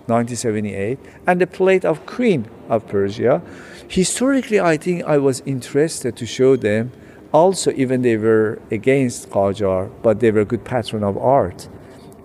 1978. 0.07 0.99
And 1.27 1.41
the 1.41 1.47
plate 1.47 1.85
of 1.85 2.05
Queen 2.07 2.49
of 2.69 2.87
Persia. 2.89 3.43
Historically, 3.89 4.61
I 4.61 4.77
think 4.77 5.05
I 5.05 5.19
was 5.19 5.41
interested 5.47 6.17
to 6.17 6.27
show 6.27 6.57
them 6.57 6.93
also, 7.35 7.73
even 7.73 8.03
they 8.03 8.17
were 8.17 8.61
against 8.71 9.29
Qajar, 9.31 9.91
but 10.05 10.21
they 10.21 10.31
were 10.31 10.43
a 10.43 10.45
good 10.45 10.65
patron 10.65 11.03
of 11.03 11.19
art 11.19 11.69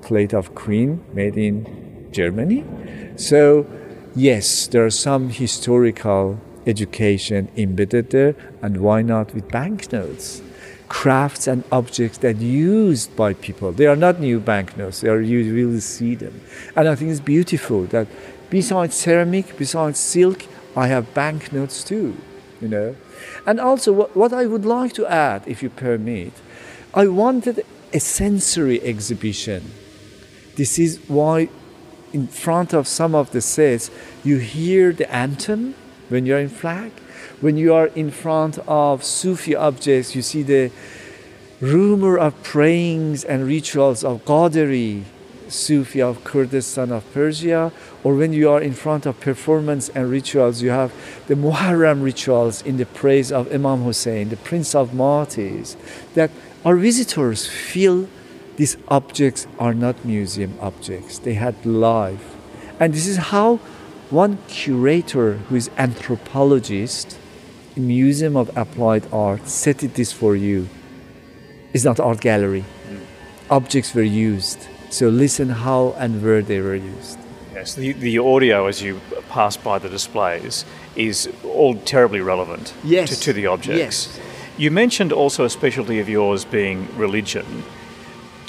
plate 0.03 0.33
of 0.33 0.53
queen 0.53 1.03
made 1.13 1.35
in 1.35 2.09
Germany. 2.11 2.63
So, 3.15 3.65
yes, 4.15 4.67
there 4.67 4.85
are 4.85 4.91
some 4.91 5.29
historical 5.29 6.39
education 6.69 7.49
embedded 7.57 8.11
there, 8.11 8.35
and 8.61 8.77
why 8.77 9.01
not 9.01 9.33
with 9.33 9.49
banknotes? 9.49 10.41
crafts 10.89 11.47
and 11.47 11.63
objects 11.71 12.17
that 12.17 12.37
used 12.37 13.15
by 13.15 13.33
people. 13.35 13.71
They 13.71 13.85
are 13.85 13.95
not 13.95 14.19
new 14.19 14.39
banknotes. 14.39 15.01
They 15.01 15.09
are 15.09 15.21
you 15.21 15.53
really 15.53 15.79
see 15.79 16.15
them, 16.15 16.41
and 16.75 16.89
I 16.89 16.95
think 16.95 17.11
it's 17.11 17.19
beautiful 17.19 17.83
that 17.93 18.07
besides 18.49 18.95
ceramic, 18.95 19.57
besides 19.57 19.99
silk, 19.99 20.45
I 20.75 20.87
have 20.87 21.13
banknotes 21.13 21.83
too. 21.83 22.17
You 22.59 22.67
know, 22.67 22.95
and 23.45 23.59
also 23.59 23.93
what, 23.93 24.17
what 24.17 24.33
I 24.33 24.45
would 24.45 24.65
like 24.65 24.91
to 24.93 25.07
add, 25.07 25.43
if 25.47 25.63
you 25.63 25.69
permit, 25.69 26.33
I 26.93 27.07
wanted 27.07 27.63
a 27.93 27.99
sensory 28.01 28.81
exhibition. 28.81 29.71
This 30.55 30.77
is 30.77 30.99
why 31.07 31.47
in 32.11 32.27
front 32.27 32.73
of 32.73 32.85
some 32.85 33.15
of 33.15 33.31
the 33.31 33.39
sets 33.39 33.89
you 34.25 34.39
hear 34.39 34.91
the 34.91 35.09
anthem 35.13 35.75
when 36.09 36.25
you're 36.25 36.39
in 36.39 36.49
flag 36.49 36.91
when 37.41 37.55
you 37.55 37.73
are 37.73 37.87
in 37.87 38.11
front 38.11 38.59
of 38.67 39.03
Sufi 39.03 39.55
objects, 39.55 40.15
you 40.15 40.21
see 40.21 40.43
the 40.43 40.71
rumor 41.61 42.17
of 42.17 42.41
prayings 42.43 43.23
and 43.23 43.45
rituals 43.45 44.03
of 44.03 44.25
Qadiri, 44.25 45.03
Sufi 45.47 46.01
of 46.01 46.23
Kurdistan 46.23 46.91
of 46.91 47.11
Persia, 47.13 47.71
or 48.03 48.15
when 48.15 48.33
you 48.33 48.49
are 48.49 48.61
in 48.61 48.73
front 48.73 49.05
of 49.05 49.19
performance 49.19 49.89
and 49.89 50.11
rituals, 50.11 50.61
you 50.61 50.69
have 50.69 50.93
the 51.27 51.35
Muharram 51.35 52.03
rituals 52.03 52.61
in 52.61 52.77
the 52.77 52.85
praise 52.85 53.31
of 53.31 53.51
Imam 53.53 53.83
Hussein, 53.83 54.29
the 54.29 54.37
Prince 54.37 54.75
of 54.75 54.93
Martyrs, 54.93 55.75
that 56.13 56.31
our 56.65 56.75
visitors 56.75 57.47
feel 57.47 58.07
these 58.57 58.75
objects 58.89 59.47
are 59.57 59.73
not 59.73 60.03
museum 60.03 60.57
objects, 60.59 61.19
they 61.19 61.35
had 61.35 61.65
life. 61.65 62.35
And 62.79 62.93
this 62.93 63.07
is 63.07 63.17
how 63.17 63.59
one 64.09 64.39
curator 64.47 65.33
who 65.33 65.55
is 65.55 65.69
anthropologist 65.77 67.17
in 67.75 67.87
Museum 67.87 68.35
of 68.35 68.55
Applied 68.57 69.05
Art 69.13 69.47
set 69.47 69.83
it 69.83 69.93
this 69.93 70.11
for 70.11 70.35
you. 70.35 70.67
It's 71.73 71.83
not 71.83 71.99
art 71.99 72.19
gallery. 72.19 72.65
Mm. 72.89 73.01
Objects 73.51 73.93
were 73.93 74.01
used. 74.01 74.67
So 74.89 75.09
listen 75.09 75.49
how 75.49 75.95
and 75.97 76.23
where 76.23 76.41
they 76.41 76.59
were 76.59 76.75
used. 76.75 77.19
Yes, 77.53 77.75
the, 77.75 77.91
the 77.93 78.17
audio 78.17 78.65
as 78.65 78.81
you 78.81 78.99
pass 79.29 79.57
by 79.57 79.77
the 79.77 79.89
displays 79.89 80.65
is 80.95 81.29
all 81.43 81.75
terribly 81.75 82.21
relevant 82.21 82.73
yes. 82.83 83.09
to, 83.09 83.19
to 83.25 83.33
the 83.33 83.45
objects. 83.45 83.77
Yes. 83.77 84.19
You 84.57 84.71
mentioned 84.71 85.13
also 85.13 85.45
a 85.45 85.49
specialty 85.49 85.99
of 85.99 86.09
yours 86.09 86.45
being 86.45 86.87
religion. 86.97 87.63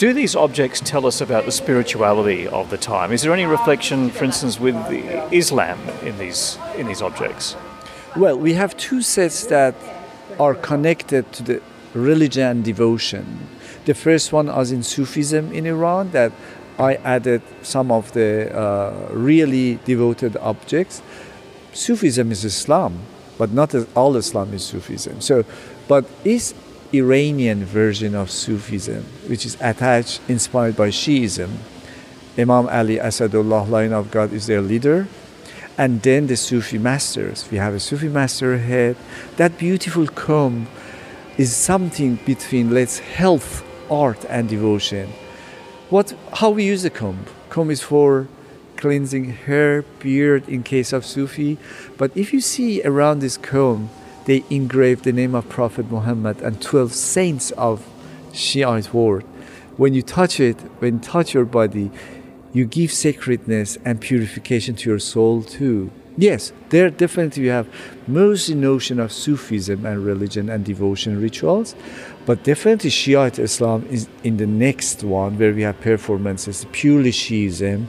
Do 0.00 0.14
these 0.14 0.35
objects 0.35 0.80
tell 0.80 1.04
us 1.04 1.21
about 1.21 1.45
the 1.45 1.52
spirituality 1.52 2.49
of 2.49 2.71
the 2.71 2.78
time? 2.78 3.12
Is 3.12 3.21
there 3.21 3.35
any 3.35 3.45
reflection, 3.45 4.09
for 4.09 4.25
instance, 4.25 4.59
with 4.59 4.75
Islam 5.30 5.78
in 6.00 6.16
these 6.16 6.57
in 6.78 6.87
these 6.87 7.02
objects? 7.02 7.54
Well, 8.16 8.38
we 8.38 8.54
have 8.54 8.75
two 8.78 9.02
sets 9.02 9.45
that 9.49 9.75
are 10.38 10.54
connected 10.54 11.30
to 11.33 11.42
the 11.42 11.62
religion 11.92 12.45
and 12.45 12.64
devotion. 12.64 13.47
The 13.85 13.92
first 13.92 14.33
one 14.33 14.49
is 14.49 14.73
in 14.73 14.83
Sufism 14.83 15.52
in 15.52 15.66
Iran 15.66 16.12
that 16.12 16.33
I 16.78 16.95
added 17.04 17.42
some 17.61 17.92
of 17.92 18.11
the 18.12 18.49
uh, 18.57 18.95
really 19.12 19.80
devoted 19.85 20.35
objects. 20.38 21.02
Sufism 21.75 22.33
is 22.33 22.42
Islam, 22.42 23.00
but 23.37 23.52
not 23.52 23.75
all 23.95 24.16
Islam 24.16 24.54
is 24.54 24.64
Sufism. 24.64 25.21
So, 25.21 25.45
but 25.88 26.07
is 26.25 26.54
Iranian 26.93 27.65
version 27.65 28.15
of 28.15 28.31
Sufism, 28.31 29.05
which 29.27 29.47
is 29.47 29.57
attached, 29.61 30.21
inspired 30.29 30.77
by 30.77 30.89
Shiism. 30.89 31.51
Imam 32.39 32.69
Ali 32.69 32.97
Asadullah, 32.97 33.69
line 33.69 33.93
of 33.93 34.11
God, 34.11 34.33
is 34.33 34.47
their 34.47 34.61
leader 34.61 35.07
and 35.81 36.03
then 36.03 36.27
the 36.27 36.37
Sufi 36.37 36.77
masters. 36.77 37.49
We 37.51 37.57
have 37.57 37.73
a 37.73 37.81
Sufi 37.81 38.09
master 38.09 38.59
head. 38.59 38.97
That 39.39 39.57
beautiful 39.57 40.07
comb 40.07 40.69
is 41.39 41.57
something 41.57 42.17
between 42.27 42.75
let's 42.75 42.99
health, 42.99 43.65
art, 43.91 44.27
and 44.29 44.47
devotion. 44.47 45.09
What, 45.89 46.15
how 46.35 46.51
we 46.51 46.67
use 46.67 46.83
the 46.83 46.91
comb? 46.91 47.25
Comb 47.49 47.71
is 47.71 47.81
for 47.81 48.29
cleansing 48.76 49.33
hair, 49.33 49.83
beard 50.00 50.47
in 50.50 50.63
case 50.63 50.93
of 50.93 51.07
Sufi. 51.07 51.57
But 51.97 52.15
if 52.15 52.35
you 52.35 52.43
see 52.43 52.83
around 52.83 53.21
this 53.21 53.39
comb, 53.39 53.89
they 54.25 54.45
engrave 54.50 55.02
the 55.02 55.13
name 55.13 55.35
of 55.35 55.49
Prophet 55.49 55.91
Muhammad 55.91 56.41
and 56.41 56.61
12 56.61 56.93
saints 56.93 57.50
of 57.52 57.87
Shiite 58.33 58.93
world. 58.95 59.23
When 59.76 59.95
you 59.95 60.02
touch 60.02 60.41
it, 60.41 60.61
when 60.80 60.95
you 60.95 61.00
touch 61.00 61.35
your 61.35 61.45
body, 61.45 61.91
you 62.52 62.65
give 62.65 62.93
sacredness 62.93 63.78
and 63.85 64.00
purification 64.00 64.75
to 64.76 64.91
your 64.91 64.99
soul 64.99 65.43
too. 65.43 65.91
Yes, 66.21 66.52
there 66.69 66.91
definitely 66.91 67.45
you 67.45 67.50
have 67.50 67.67
mostly 68.06 68.54
notion 68.54 69.00
of 69.00 69.11
Sufism 69.11 69.87
and 69.87 70.04
religion 70.04 70.50
and 70.50 70.63
devotion 70.63 71.19
rituals, 71.19 71.75
but 72.26 72.45
definitely 72.45 72.91
Shiite 72.91 73.39
Islam 73.39 73.87
is 73.89 74.06
in 74.23 74.37
the 74.37 74.47
next 74.47 75.02
one 75.02 75.39
where 75.39 75.54
we 75.54 75.63
have 75.63 75.80
performances 75.80 76.67
purely 76.73 77.11
Shiism. 77.11 77.87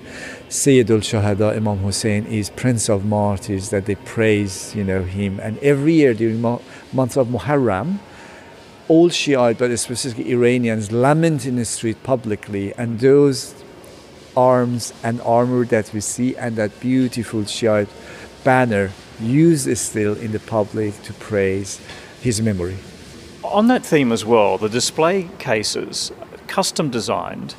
Sayyidul 0.47 1.03
Shahada 1.03 1.57
Imam 1.57 1.79
Hussein 1.79 2.25
is 2.25 2.49
Prince 2.51 2.87
of 2.89 3.03
Martyrs 3.03 3.69
that 3.71 3.85
they 3.85 3.95
praise, 3.95 4.73
you 4.77 4.85
know, 4.85 5.03
him. 5.03 5.41
And 5.41 5.57
every 5.57 5.95
year 5.95 6.13
during 6.13 6.39
month 6.39 7.17
of 7.17 7.27
Muharram, 7.27 7.99
all 8.87 9.09
Shiite, 9.09 9.57
but 9.57 9.71
especially 9.71 10.31
Iranians, 10.31 10.89
lament 10.89 11.45
in 11.45 11.57
the 11.57 11.65
street 11.65 12.01
publicly, 12.03 12.73
and 12.75 13.01
those 13.01 13.61
arms 14.37 14.93
and 15.03 15.19
armor 15.21 15.65
that 15.65 15.91
we 15.93 15.99
see 15.99 16.33
and 16.37 16.55
that 16.55 16.79
beautiful 16.79 17.43
Shiite 17.43 17.89
banner 18.43 18.91
used 19.19 19.77
still 19.77 20.13
in 20.15 20.31
the 20.31 20.39
public 20.39 21.01
to 21.03 21.13
praise 21.13 21.79
his 22.21 22.41
memory. 22.41 22.77
On 23.43 23.67
that 23.67 23.85
theme 23.85 24.11
as 24.11 24.23
well, 24.25 24.57
the 24.57 24.69
display 24.69 25.29
cases, 25.39 26.11
custom 26.47 26.89
designed, 26.89 27.55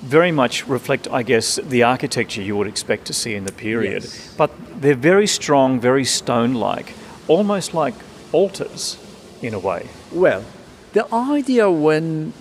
very 0.00 0.30
much 0.30 0.66
reflect, 0.66 1.08
I 1.10 1.22
guess, 1.22 1.56
the 1.56 1.82
architecture 1.82 2.42
you 2.42 2.56
would 2.56 2.68
expect 2.68 3.06
to 3.06 3.12
see 3.12 3.34
in 3.34 3.44
the 3.44 3.52
period. 3.52 4.04
Yes. 4.04 4.34
But 4.36 4.50
they're 4.80 4.94
very 4.94 5.26
strong, 5.26 5.80
very 5.80 6.04
stone 6.04 6.54
like, 6.54 6.94
almost 7.26 7.74
like 7.74 7.94
altars 8.32 8.96
in 9.42 9.54
a 9.54 9.58
way. 9.58 9.88
Well, 10.12 10.44
the 10.92 11.12
idea 11.12 11.70
when 11.70 12.32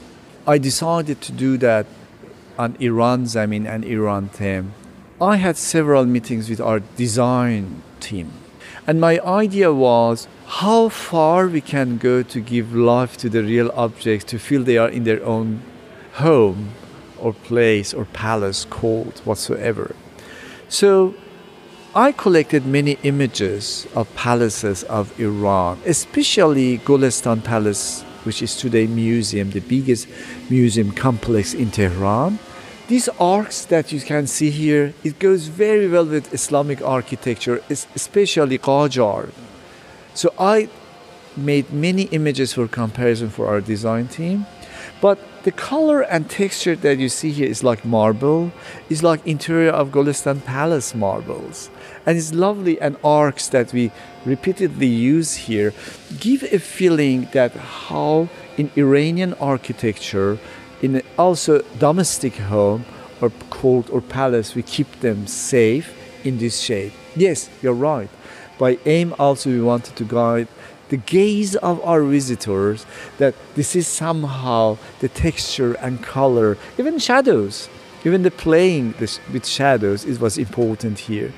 I 0.46 0.58
decided 0.58 1.22
to 1.22 1.32
do 1.32 1.58
that 1.58 1.86
on 2.58 2.78
Iran 2.80 3.26
Zamin 3.26 3.68
and 3.68 3.84
Iran 3.84 4.30
theme, 4.30 4.74
I 5.20 5.38
had 5.38 5.58
several 5.58 6.06
meetings 6.06 6.48
with 6.48 6.62
our 6.62 6.80
design 6.80 7.82
team. 8.00 8.34
And 8.86 9.02
my 9.02 9.20
idea 9.22 9.74
was 9.74 10.28
how 10.46 10.90
far 10.90 11.48
we 11.48 11.60
can 11.60 11.98
go 11.98 12.22
to 12.22 12.40
give 12.40 12.76
life 12.76 13.18
to 13.18 13.30
the 13.30 13.42
real 13.42 13.72
objects 13.74 14.26
to 14.26 14.38
feel 14.38 14.64
they 14.64 14.78
are 14.78 14.90
in 14.90 15.06
their 15.06 15.24
own 15.26 15.62
home 16.14 16.70
or 17.18 17.34
place 17.34 17.96
or 17.96 18.06
palace, 18.06 18.66
court, 18.66 19.20
whatsoever. 19.26 19.96
So 20.70 21.16
I 21.96 22.12
collected 22.12 22.68
many 22.68 23.00
images 23.02 23.88
of 23.96 24.14
palaces 24.14 24.84
of 24.84 25.20
Iran, 25.20 25.80
especially 25.88 26.78
Golestan 26.78 27.44
Palace, 27.44 28.04
which 28.24 28.44
is 28.44 28.56
today 28.56 28.86
museum, 28.86 29.50
the 29.50 29.62
biggest 29.62 30.08
museum 30.48 30.92
complex 30.92 31.56
in 31.56 31.72
Tehran. 31.72 32.38
These 32.88 33.10
arcs 33.20 33.66
that 33.66 33.92
you 33.92 34.00
can 34.00 34.28
see 34.28 34.50
here, 34.50 34.94
it 35.04 35.20
goes 35.20 35.48
very 35.48 35.90
well 35.90 36.06
with 36.06 36.34
Islamic 36.34 36.82
architecture, 36.82 37.62
especially 37.70 38.58
Qajar. 38.58 39.32
So 40.14 40.34
I 40.40 40.70
made 41.36 41.74
many 41.74 42.04
images 42.04 42.54
for 42.54 42.66
comparison 42.66 43.30
for 43.30 43.48
our 43.48 43.60
design 43.60 44.08
team. 44.08 44.46
But 45.02 45.20
the 45.44 45.52
color 45.52 46.02
and 46.02 46.30
texture 46.30 46.78
that 46.78 46.98
you 46.98 47.10
see 47.10 47.32
here 47.32 47.48
is 47.48 47.62
like 47.62 47.84
marble, 47.84 48.54
is 48.90 49.04
like 49.04 49.26
interior 49.28 49.72
of 49.72 49.92
Golestan 49.92 50.44
Palace 50.46 50.96
marbles. 50.96 51.70
And 52.06 52.18
it's 52.18 52.34
lovely 52.34 52.80
and 52.80 52.96
arcs 53.04 53.50
that 53.50 53.74
we 53.74 53.92
repeatedly 54.26 54.88
use 54.88 55.36
here 55.36 55.74
give 56.20 56.42
a 56.44 56.60
feeling 56.60 57.28
that 57.34 57.52
how 57.52 58.30
in 58.56 58.72
Iranian 58.78 59.34
architecture 59.36 60.40
in 60.82 61.02
also 61.18 61.62
domestic 61.80 62.36
home 62.36 62.86
or 63.22 63.30
court 63.50 63.90
or 63.90 64.02
palace, 64.02 64.56
we 64.56 64.64
keep 64.64 65.00
them 65.00 65.28
safe 65.28 65.94
in 66.24 66.38
this 66.38 66.60
shape. 66.60 66.94
Yes, 67.16 67.50
you're 67.62 67.74
right. 67.74 68.10
By 68.60 68.78
aim 68.86 69.14
also 69.20 69.50
we 69.50 69.62
wanted 69.62 69.96
to 69.96 70.04
guide 70.04 70.48
the 70.90 70.98
gaze 70.98 71.56
of 71.58 71.84
our 71.84 72.04
visitors 72.04 72.86
that 73.18 73.36
this 73.56 73.76
is 73.76 73.88
somehow 73.88 74.78
the 75.00 75.10
texture 75.10 75.74
and 75.74 76.02
color, 76.02 76.58
even 76.78 76.98
shadows, 76.98 77.70
even 78.06 78.24
the 78.24 78.32
playing 78.32 78.94
with 79.00 79.46
shadows 79.46 80.06
it 80.06 80.20
was 80.20 80.38
important 80.38 81.00
here. 81.00 81.34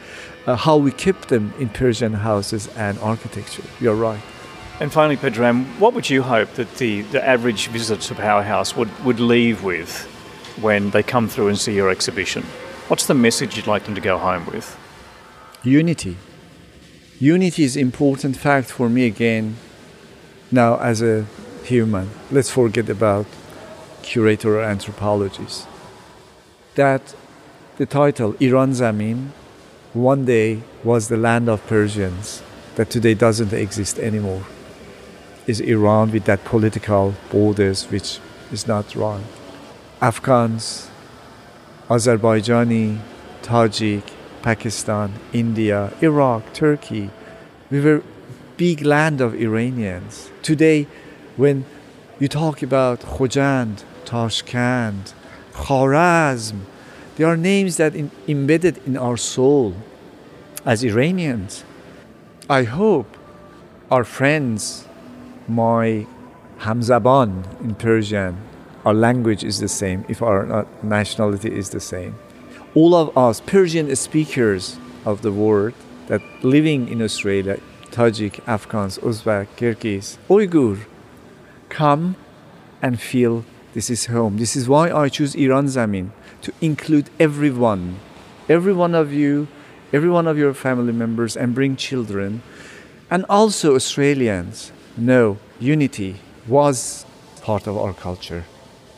Uh, 0.46 0.56
how 0.56 0.78
we 0.78 0.92
keep 0.92 1.20
them 1.28 1.54
in 1.60 1.70
Persian 1.70 2.14
houses 2.14 2.68
and 2.76 2.98
architecture. 3.00 3.64
You're 3.80 3.96
right. 3.96 4.22
And 4.80 4.94
finally, 4.94 5.18
Pedram, 5.18 5.66
what 5.78 5.94
would 5.94 6.10
you 6.10 6.24
hope 6.24 6.54
that 6.54 6.76
the, 6.76 7.02
the 7.02 7.26
average 7.28 7.68
visitor 7.68 8.02
to 8.02 8.16
Powerhouse 8.16 8.78
would, 8.78 8.90
would 9.04 9.20
leave 9.20 9.62
with 9.62 10.06
when 10.62 10.92
they 10.92 11.04
come 11.04 11.28
through 11.28 11.50
and 11.50 11.58
see 11.58 11.76
your 11.76 11.90
exhibition? 11.90 12.44
What's 12.88 13.06
the 13.06 13.14
message 13.14 13.58
you'd 13.58 13.68
like 13.68 13.84
them 13.84 13.96
to 13.96 14.02
go 14.02 14.18
home 14.18 14.46
with? 14.46 14.78
Unity. 15.64 16.16
Unity 17.20 17.64
is 17.64 17.76
an 17.76 17.82
important 17.82 18.38
fact 18.38 18.72
for 18.72 18.88
me 18.90 19.06
again 19.06 19.58
now 20.50 20.78
as 20.80 21.02
a 21.02 21.26
human. 21.66 22.10
Let's 22.32 22.50
forget 22.50 22.88
about 22.88 23.26
curator 24.02 24.62
anthropologists. 24.62 25.68
That 26.76 27.14
the 27.76 27.86
title 27.86 28.34
Iran 28.40 28.72
Zamin 28.72 29.32
one 29.92 30.24
day 30.24 30.62
was 30.86 31.10
the 31.10 31.18
land 31.18 31.50
of 31.50 31.68
Persians 31.68 32.42
that 32.76 32.90
today 32.90 33.14
doesn't 33.14 33.52
exist 33.52 34.00
anymore. 34.00 34.46
Is 35.50 35.60
Iran 35.62 36.12
with 36.12 36.26
that 36.26 36.46
political 36.46 37.16
borders 37.32 37.90
which 37.90 38.20
is 38.52 38.68
not 38.68 38.94
wrong. 38.94 39.24
Afghans, 40.00 40.92
Azerbaijani, 41.88 43.00
Tajik, 43.42 44.04
Pakistan, 44.44 45.14
India, 45.34 45.92
Iraq, 46.04 46.54
Turkey. 46.54 47.10
We 47.72 47.82
were 47.82 48.04
big 48.58 48.84
land 48.86 49.22
of 49.22 49.34
Iranians. 49.34 50.30
Today, 50.44 50.86
when 51.36 51.66
you 52.20 52.28
talk 52.28 52.62
about 52.62 53.00
Khojand, 53.00 53.84
Tashkent, 54.06 55.16
Kharazm, 55.54 56.60
they 57.16 57.24
are 57.24 57.36
names 57.36 57.78
that 57.78 57.96
in, 57.96 58.12
embedded 58.28 58.78
in 58.86 58.96
our 58.96 59.18
soul 59.18 59.74
as 60.64 60.84
Iranians. 60.84 61.64
I 62.48 62.66
hope 62.66 63.18
our 63.90 64.04
friends, 64.04 64.86
my 65.50 66.06
Hamzaban 66.60 67.60
in 67.62 67.76
Persian, 67.76 68.38
our 68.86 68.94
language 68.94 69.44
is 69.44 69.60
the 69.60 69.68
same, 69.68 70.06
if 70.08 70.22
our 70.22 70.52
uh, 70.52 70.66
nationality 70.84 71.52
is 71.54 71.70
the 71.70 71.80
same. 71.80 72.16
All 72.76 72.96
of 72.96 73.18
us, 73.18 73.42
Persian 73.42 73.94
speakers 73.96 74.78
of 75.06 75.22
the 75.22 75.32
world, 75.32 75.74
that 76.08 76.22
living 76.44 76.88
in 76.88 77.02
Australia, 77.02 77.60
Tajik, 77.92 78.40
Afghans, 78.48 78.98
Uzbek, 79.00 79.48
Kyrgyz, 79.58 80.18
Uyghur, 80.30 80.86
come 81.70 82.16
and 82.82 83.00
feel 83.00 83.46
this 83.74 83.90
is 83.90 84.08
home. 84.08 84.38
This 84.38 84.56
is 84.56 84.68
why 84.68 84.92
I 84.92 85.10
choose 85.10 85.36
Iran 85.36 85.66
Zamin 85.66 86.12
to 86.42 86.54
include 86.62 87.10
everyone, 87.20 88.00
every 88.48 88.74
one 88.74 88.96
of 88.96 89.14
you, 89.14 89.48
every 89.94 90.10
one 90.10 90.28
of 90.28 90.38
your 90.38 90.54
family 90.54 90.94
members, 90.94 91.38
and 91.38 91.54
bring 91.54 91.76
children, 91.76 92.42
and 93.10 93.26
also 93.30 93.76
Australians. 93.76 94.72
No, 95.00 95.38
unity 95.62 96.18
was 96.46 97.06
part 97.42 97.68
of 97.68 97.78
our 97.78 97.94
culture. 97.94 98.44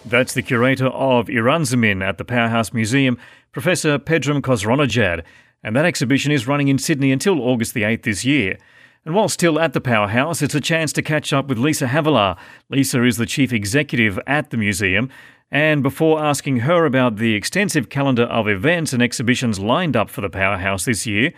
That's 0.03 0.33
the 0.33 0.41
curator 0.41 0.87
of 0.87 1.27
Iranzamin 1.27 2.03
at 2.03 2.17
the 2.17 2.25
Powerhouse 2.25 2.73
Museum, 2.73 3.19
Professor 3.51 3.99
Pedram 3.99 4.41
Khosronejad, 4.41 5.23
and 5.63 5.75
that 5.75 5.85
exhibition 5.85 6.31
is 6.31 6.47
running 6.47 6.69
in 6.69 6.79
Sydney 6.79 7.11
until 7.11 7.39
August 7.39 7.75
the 7.75 7.83
8th 7.83 8.01
this 8.01 8.25
year. 8.25 8.57
And 9.05 9.13
while 9.13 9.29
still 9.29 9.59
at 9.59 9.73
the 9.73 9.81
Powerhouse, 9.81 10.41
it's 10.41 10.55
a 10.55 10.59
chance 10.59 10.91
to 10.93 11.03
catch 11.03 11.33
up 11.33 11.45
with 11.45 11.59
Lisa 11.59 11.87
Havilah. 11.87 12.35
Lisa 12.69 13.03
is 13.03 13.17
the 13.17 13.27
chief 13.27 13.53
executive 13.53 14.19
at 14.25 14.49
the 14.49 14.57
museum. 14.57 15.07
And 15.51 15.83
before 15.83 16.23
asking 16.23 16.61
her 16.61 16.85
about 16.85 17.17
the 17.17 17.35
extensive 17.35 17.89
calendar 17.89 18.23
of 18.23 18.47
events 18.47 18.91
and 18.91 19.03
exhibitions 19.03 19.59
lined 19.59 19.95
up 19.95 20.09
for 20.09 20.21
the 20.21 20.29
Powerhouse 20.29 20.85
this 20.85 21.05
year, 21.05 21.31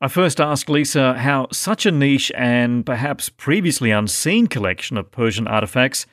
I 0.00 0.06
first 0.06 0.40
asked 0.40 0.70
Lisa 0.70 1.14
how 1.14 1.48
such 1.50 1.84
a 1.84 1.90
niche 1.90 2.30
and 2.36 2.86
perhaps 2.86 3.30
previously 3.30 3.90
unseen 3.90 4.46
collection 4.46 4.96
of 4.96 5.10
Persian 5.10 5.46
artefacts 5.46 6.06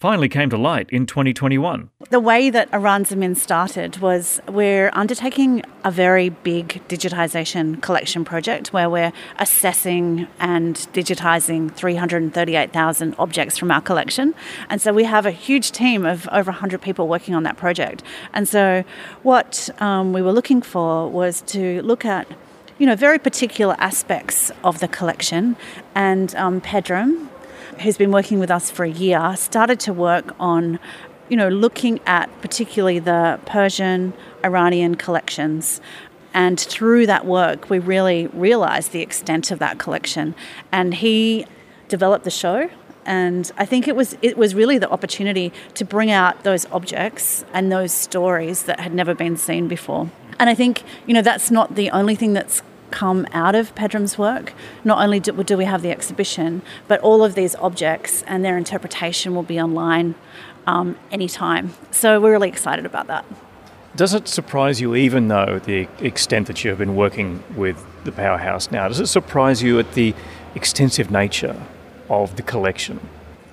finally 0.00 0.28
came 0.30 0.48
to 0.48 0.56
light 0.56 0.88
in 0.88 1.04
2021. 1.04 1.90
The 2.08 2.20
way 2.20 2.48
that 2.48 2.72
Iran 2.72 3.04
Zamin 3.04 3.36
started 3.36 3.98
was 3.98 4.40
we're 4.48 4.88
undertaking 4.94 5.62
a 5.84 5.90
very 5.90 6.30
big 6.30 6.80
digitisation 6.88 7.82
collection 7.82 8.24
project 8.24 8.72
where 8.72 8.88
we're 8.88 9.12
assessing 9.38 10.26
and 10.40 10.76
digitising 10.94 11.74
338,000 11.74 13.14
objects 13.18 13.58
from 13.58 13.70
our 13.70 13.82
collection. 13.82 14.34
And 14.70 14.80
so 14.80 14.94
we 14.94 15.04
have 15.04 15.26
a 15.26 15.30
huge 15.30 15.72
team 15.72 16.06
of 16.06 16.26
over 16.32 16.50
100 16.50 16.80
people 16.80 17.06
working 17.06 17.34
on 17.34 17.42
that 17.42 17.58
project. 17.58 18.02
And 18.32 18.48
so 18.48 18.82
what 19.22 19.68
um, 19.82 20.14
we 20.14 20.22
were 20.22 20.32
looking 20.32 20.62
for 20.62 21.10
was 21.10 21.42
to 21.48 21.82
look 21.82 22.06
at 22.06 22.26
you 22.78 22.86
know, 22.86 22.96
very 22.96 23.18
particular 23.18 23.74
aspects 23.78 24.50
of 24.62 24.80
the 24.80 24.88
collection. 24.88 25.56
And 25.94 26.34
um, 26.34 26.60
Pedram, 26.60 27.28
who's 27.80 27.96
been 27.96 28.12
working 28.12 28.38
with 28.38 28.50
us 28.50 28.70
for 28.70 28.84
a 28.84 28.90
year, 28.90 29.34
started 29.36 29.80
to 29.80 29.92
work 29.92 30.34
on, 30.38 30.78
you 31.28 31.36
know, 31.36 31.48
looking 31.48 32.00
at 32.06 32.28
particularly 32.42 32.98
the 32.98 33.40
Persian, 33.46 34.12
Iranian 34.44 34.94
collections. 34.94 35.80
And 36.34 36.60
through 36.60 37.06
that 37.06 37.24
work, 37.24 37.70
we 37.70 37.78
really 37.78 38.26
realized 38.28 38.92
the 38.92 39.00
extent 39.00 39.50
of 39.50 39.58
that 39.58 39.78
collection. 39.78 40.34
And 40.70 40.94
he 40.94 41.46
developed 41.88 42.24
the 42.24 42.30
show. 42.30 42.68
And 43.06 43.50
I 43.56 43.64
think 43.64 43.86
it 43.86 43.94
was 43.94 44.18
it 44.20 44.36
was 44.36 44.54
really 44.54 44.78
the 44.78 44.90
opportunity 44.90 45.52
to 45.74 45.84
bring 45.84 46.10
out 46.10 46.42
those 46.42 46.66
objects 46.72 47.44
and 47.54 47.70
those 47.70 47.92
stories 47.92 48.64
that 48.64 48.80
had 48.80 48.92
never 48.92 49.14
been 49.14 49.36
seen 49.36 49.68
before. 49.68 50.10
And 50.38 50.50
I 50.50 50.54
think, 50.54 50.82
you 51.06 51.14
know, 51.14 51.22
that's 51.22 51.50
not 51.50 51.74
the 51.74 51.90
only 51.90 52.14
thing 52.14 52.32
that's 52.32 52.62
come 52.90 53.26
out 53.32 53.54
of 53.54 53.74
Pedram's 53.74 54.16
work. 54.16 54.52
Not 54.84 55.02
only 55.02 55.20
do, 55.20 55.32
do, 55.42 55.56
we 55.56 55.64
have 55.64 55.82
the 55.82 55.90
exhibition, 55.90 56.62
but 56.88 57.00
all 57.00 57.24
of 57.24 57.34
these 57.34 57.54
objects 57.56 58.22
and 58.26 58.44
their 58.44 58.56
interpretation 58.56 59.34
will 59.34 59.42
be 59.42 59.60
online 59.60 60.14
um, 60.66 60.96
anytime. 61.10 61.74
So 61.90 62.20
we're 62.20 62.32
really 62.32 62.48
excited 62.48 62.86
about 62.86 63.06
that. 63.08 63.24
Does 63.96 64.12
it 64.12 64.28
surprise 64.28 64.80
you, 64.80 64.94
even 64.94 65.28
though 65.28 65.58
the 65.58 65.88
extent 66.00 66.48
that 66.48 66.62
you 66.62 66.70
have 66.70 66.78
been 66.78 66.96
working 66.96 67.42
with 67.56 67.82
the 68.04 68.12
Powerhouse 68.12 68.70
now, 68.70 68.88
does 68.88 69.00
it 69.00 69.06
surprise 69.06 69.62
you 69.62 69.78
at 69.78 69.92
the 69.94 70.14
extensive 70.54 71.10
nature 71.10 71.60
of 72.10 72.36
the 72.36 72.42
collection? 72.42 73.00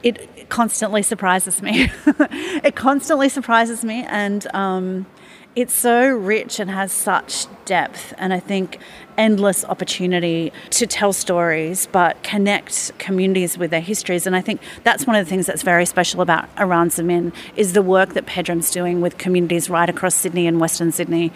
It 0.03 0.49
constantly 0.49 1.01
surprises 1.01 1.61
me. 1.61 1.89
it 2.05 2.75
constantly 2.75 3.29
surprises 3.29 3.85
me, 3.85 4.03
and 4.09 4.45
um, 4.53 5.05
it's 5.55 5.73
so 5.73 6.09
rich 6.09 6.59
and 6.59 6.69
has 6.71 6.91
such 6.91 7.45
depth, 7.65 8.13
and 8.17 8.33
I 8.33 8.39
think 8.39 8.79
endless 9.17 9.63
opportunity 9.65 10.51
to 10.71 10.87
tell 10.87 11.13
stories 11.13 11.87
but 11.91 12.21
connect 12.23 12.97
communities 12.97 13.57
with 13.57 13.69
their 13.69 13.81
histories. 13.81 14.25
And 14.25 14.35
I 14.35 14.41
think 14.41 14.61
that's 14.83 15.05
one 15.05 15.15
of 15.15 15.23
the 15.23 15.29
things 15.29 15.45
that's 15.45 15.61
very 15.61 15.85
special 15.85 16.21
about 16.21 16.49
Iran 16.59 16.89
Zamin 16.89 17.33
is 17.55 17.73
the 17.73 17.83
work 17.83 18.13
that 18.13 18.25
Pedram's 18.25 18.71
doing 18.71 19.01
with 19.01 19.19
communities 19.19 19.69
right 19.69 19.87
across 19.87 20.15
Sydney 20.15 20.47
and 20.47 20.59
Western 20.59 20.91
Sydney 20.91 21.31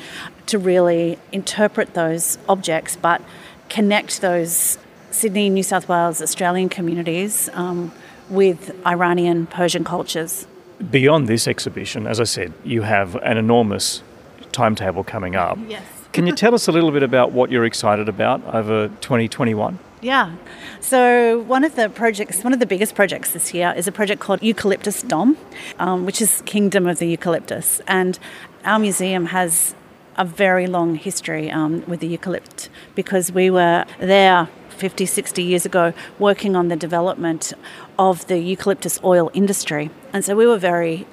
to 0.47 0.57
really 0.57 1.19
interpret 1.31 1.93
those 1.93 2.39
objects 2.49 2.95
but 2.95 3.21
connect 3.69 4.21
those 4.21 4.79
Sydney, 5.11 5.49
New 5.49 5.63
South 5.63 5.87
Wales, 5.87 6.21
Australian 6.21 6.69
communities 6.69 7.49
um, 7.53 7.91
with 8.29 8.75
Iranian 8.85 9.45
Persian 9.45 9.83
cultures. 9.83 10.47
Beyond 10.91 11.27
this 11.27 11.47
exhibition, 11.47 12.05
as 12.07 12.19
I 12.19 12.25
said, 12.25 12.53
you 12.63 12.83
have 12.83 13.15
an 13.15 13.37
enormous 13.37 14.03
timetable 14.51 15.03
coming 15.03 15.35
up. 15.35 15.57
Yes. 15.67 15.83
Can 16.13 16.25
you 16.27 16.35
tell 16.35 16.55
us 16.55 16.67
a 16.67 16.71
little 16.71 16.91
bit 16.91 17.03
about 17.03 17.31
what 17.31 17.51
you're 17.51 17.65
excited 17.65 18.09
about 18.09 18.43
over 18.53 18.87
2021? 18.87 19.79
Yeah. 20.01 20.35
So 20.79 21.39
one 21.41 21.63
of 21.63 21.75
the 21.75 21.89
projects, 21.89 22.43
one 22.43 22.53
of 22.53 22.59
the 22.59 22.65
biggest 22.65 22.95
projects 22.95 23.33
this 23.33 23.53
year 23.53 23.73
is 23.75 23.87
a 23.87 23.91
project 23.91 24.21
called 24.21 24.41
Eucalyptusdom, 24.41 25.35
um, 25.79 26.05
which 26.05 26.21
is 26.21 26.41
Kingdom 26.45 26.87
of 26.87 26.99
the 26.99 27.07
Eucalyptus. 27.07 27.81
And 27.87 28.19
our 28.63 28.79
museum 28.79 29.27
has 29.27 29.75
a 30.17 30.25
very 30.25 30.67
long 30.67 30.95
history 30.95 31.51
um, 31.51 31.83
with 31.87 31.99
the 31.99 32.17
eucalypt 32.17 32.69
because 32.95 33.31
we 33.31 33.49
were 33.49 33.85
there 33.99 34.49
50, 34.69 35.05
60 35.05 35.43
years 35.43 35.65
ago 35.65 35.93
working 36.19 36.55
on 36.55 36.67
the 36.67 36.75
development 36.75 37.53
of 37.99 38.27
the 38.27 38.37
eucalyptus 38.39 38.99
oil 39.03 39.29
industry. 39.33 39.89
And 40.13 40.23
so 40.23 40.35
we 40.35 40.45
were 40.45 40.57
very 40.57 41.05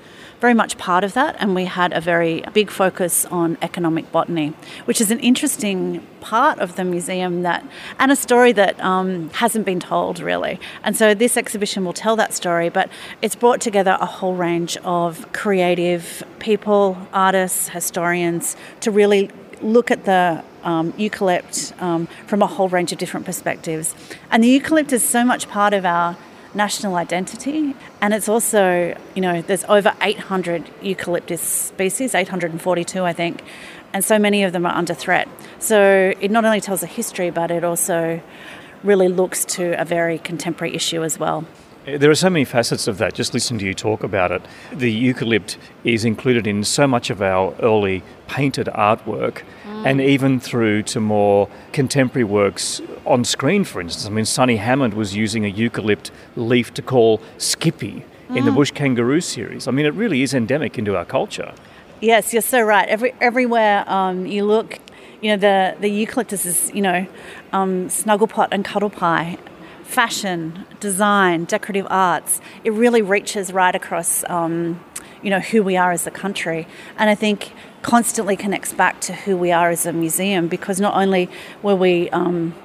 very 0.44 0.52
much 0.52 0.76
part 0.76 1.04
of 1.04 1.14
that, 1.14 1.34
and 1.38 1.54
we 1.54 1.64
had 1.64 1.90
a 1.94 2.00
very 2.02 2.44
big 2.52 2.70
focus 2.70 3.24
on 3.26 3.56
economic 3.62 4.12
botany, 4.12 4.52
which 4.84 5.00
is 5.00 5.10
an 5.10 5.18
interesting 5.20 6.06
part 6.20 6.58
of 6.58 6.76
the 6.76 6.84
museum 6.84 7.42
that, 7.42 7.64
and 7.98 8.12
a 8.12 8.16
story 8.16 8.52
that 8.52 8.78
um, 8.80 9.30
hasn't 9.30 9.64
been 9.64 9.80
told 9.80 10.20
really. 10.20 10.60
And 10.82 10.94
so 10.96 11.14
this 11.14 11.38
exhibition 11.38 11.82
will 11.86 11.94
tell 11.94 12.14
that 12.16 12.34
story, 12.34 12.68
but 12.68 12.90
it's 13.22 13.34
brought 13.34 13.62
together 13.62 13.96
a 14.00 14.04
whole 14.04 14.34
range 14.34 14.76
of 14.84 15.32
creative 15.32 16.22
people, 16.40 16.98
artists, 17.14 17.68
historians 17.68 18.54
to 18.80 18.90
really 18.90 19.30
look 19.62 19.90
at 19.90 20.04
the 20.04 20.44
um, 20.62 20.92
eucalypt 20.94 21.80
um, 21.80 22.06
from 22.26 22.42
a 22.42 22.46
whole 22.46 22.68
range 22.68 22.92
of 22.92 22.98
different 22.98 23.24
perspectives. 23.24 23.94
And 24.30 24.44
the 24.44 24.60
eucalypt 24.60 24.92
is 24.92 25.02
so 25.02 25.24
much 25.24 25.48
part 25.48 25.72
of 25.72 25.86
our 25.86 26.18
national 26.54 26.96
identity. 26.96 27.74
And 28.00 28.14
it's 28.14 28.28
also, 28.28 28.96
you 29.14 29.22
know, 29.22 29.42
there's 29.42 29.64
over 29.64 29.92
800 30.00 30.70
eucalyptus 30.82 31.40
species, 31.40 32.14
842, 32.14 33.04
I 33.04 33.12
think, 33.12 33.42
and 33.92 34.04
so 34.04 34.18
many 34.18 34.42
of 34.42 34.52
them 34.52 34.66
are 34.66 34.74
under 34.74 34.94
threat. 34.94 35.28
So 35.58 36.12
it 36.20 36.30
not 36.30 36.44
only 36.44 36.60
tells 36.60 36.82
a 36.82 36.86
history, 36.86 37.30
but 37.30 37.50
it 37.50 37.64
also 37.64 38.20
really 38.82 39.08
looks 39.08 39.44
to 39.44 39.80
a 39.80 39.84
very 39.84 40.18
contemporary 40.18 40.74
issue 40.74 41.02
as 41.02 41.18
well. 41.18 41.44
There 41.86 42.10
are 42.10 42.14
so 42.14 42.30
many 42.30 42.46
facets 42.46 42.88
of 42.88 42.96
that, 42.96 43.12
just 43.12 43.34
listening 43.34 43.58
to 43.60 43.66
you 43.66 43.74
talk 43.74 44.02
about 44.02 44.32
it. 44.32 44.40
The 44.72 45.12
eucalypt 45.12 45.58
is 45.84 46.06
included 46.06 46.46
in 46.46 46.64
so 46.64 46.86
much 46.86 47.10
of 47.10 47.20
our 47.20 47.54
early 47.60 48.02
painted 48.26 48.68
artwork 48.68 49.42
mm. 49.64 49.86
and 49.86 50.00
even 50.00 50.40
through 50.40 50.84
to 50.84 51.00
more 51.00 51.46
contemporary 51.72 52.24
works 52.24 52.80
on 53.04 53.22
screen, 53.22 53.64
for 53.64 53.82
instance. 53.82 54.06
I 54.06 54.08
mean, 54.08 54.24
Sonny 54.24 54.56
Hammond 54.56 54.94
was 54.94 55.14
using 55.14 55.44
a 55.44 55.52
eucalypt 55.52 56.10
leaf 56.36 56.72
to 56.72 56.80
call 56.80 57.20
Skippy 57.36 58.02
mm. 58.30 58.36
in 58.36 58.46
the 58.46 58.50
mm. 58.50 58.54
Bush 58.54 58.70
Kangaroo 58.70 59.20
series. 59.20 59.68
I 59.68 59.70
mean, 59.70 59.84
it 59.84 59.92
really 59.92 60.22
is 60.22 60.32
endemic 60.32 60.78
into 60.78 60.96
our 60.96 61.04
culture. 61.04 61.52
Yes, 62.00 62.32
you're 62.32 62.40
so 62.40 62.62
right. 62.62 62.88
Every, 62.88 63.14
everywhere 63.20 63.84
um, 63.90 64.24
you 64.24 64.46
look, 64.46 64.78
you 65.20 65.30
know, 65.32 65.36
the, 65.36 65.76
the 65.80 65.88
eucalyptus 65.88 66.46
is, 66.46 66.72
you 66.74 66.80
know, 66.80 67.06
um, 67.52 67.88
Snugglepot 67.88 68.48
and 68.52 68.64
Cuddlepie 68.64 69.38
fashion, 69.94 70.66
design, 70.80 71.44
decorative 71.44 71.86
arts. 71.88 72.40
It 72.64 72.72
really 72.72 73.00
reaches 73.00 73.52
right 73.52 73.74
across, 73.76 74.24
um, 74.28 74.84
you 75.22 75.30
know, 75.30 75.38
who 75.38 75.62
we 75.62 75.76
are 75.76 75.92
as 75.92 76.04
a 76.04 76.10
country, 76.10 76.66
and 76.98 77.08
I 77.08 77.14
think 77.14 77.52
constantly 77.82 78.36
connects 78.36 78.72
back 78.72 79.00
to 79.02 79.12
who 79.12 79.36
we 79.36 79.52
are 79.52 79.70
as 79.70 79.86
a 79.86 79.92
museum 79.92 80.48
because 80.48 80.80
not 80.80 80.94
only 80.96 81.30
were 81.62 81.76
we 81.76 82.10
um, 82.10 82.56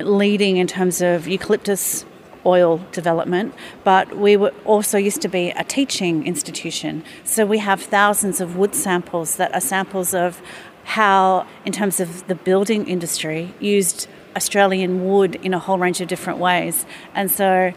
leading 0.00 0.56
in 0.56 0.66
terms 0.66 1.00
of 1.00 1.28
eucalyptus 1.28 2.04
oil 2.44 2.80
development, 2.90 3.54
but 3.84 4.16
we 4.16 4.36
were 4.36 4.52
also 4.64 4.98
used 4.98 5.22
to 5.22 5.28
be 5.28 5.50
a 5.50 5.62
teaching 5.62 6.26
institution. 6.26 7.04
So 7.22 7.46
we 7.46 7.58
have 7.58 7.80
thousands 7.80 8.40
of 8.40 8.56
wood 8.56 8.74
samples 8.74 9.36
that 9.36 9.54
are 9.54 9.60
samples 9.60 10.14
of 10.14 10.42
how, 10.82 11.46
in 11.64 11.72
terms 11.72 12.00
of 12.00 12.26
the 12.26 12.34
building 12.34 12.88
industry, 12.88 13.54
used 13.60 14.08
Australian 14.36 15.04
wood 15.08 15.36
in 15.36 15.54
a 15.54 15.58
whole 15.58 15.78
range 15.78 16.00
of 16.00 16.08
different 16.08 16.38
ways. 16.38 16.86
And 17.14 17.30
so 17.30 17.72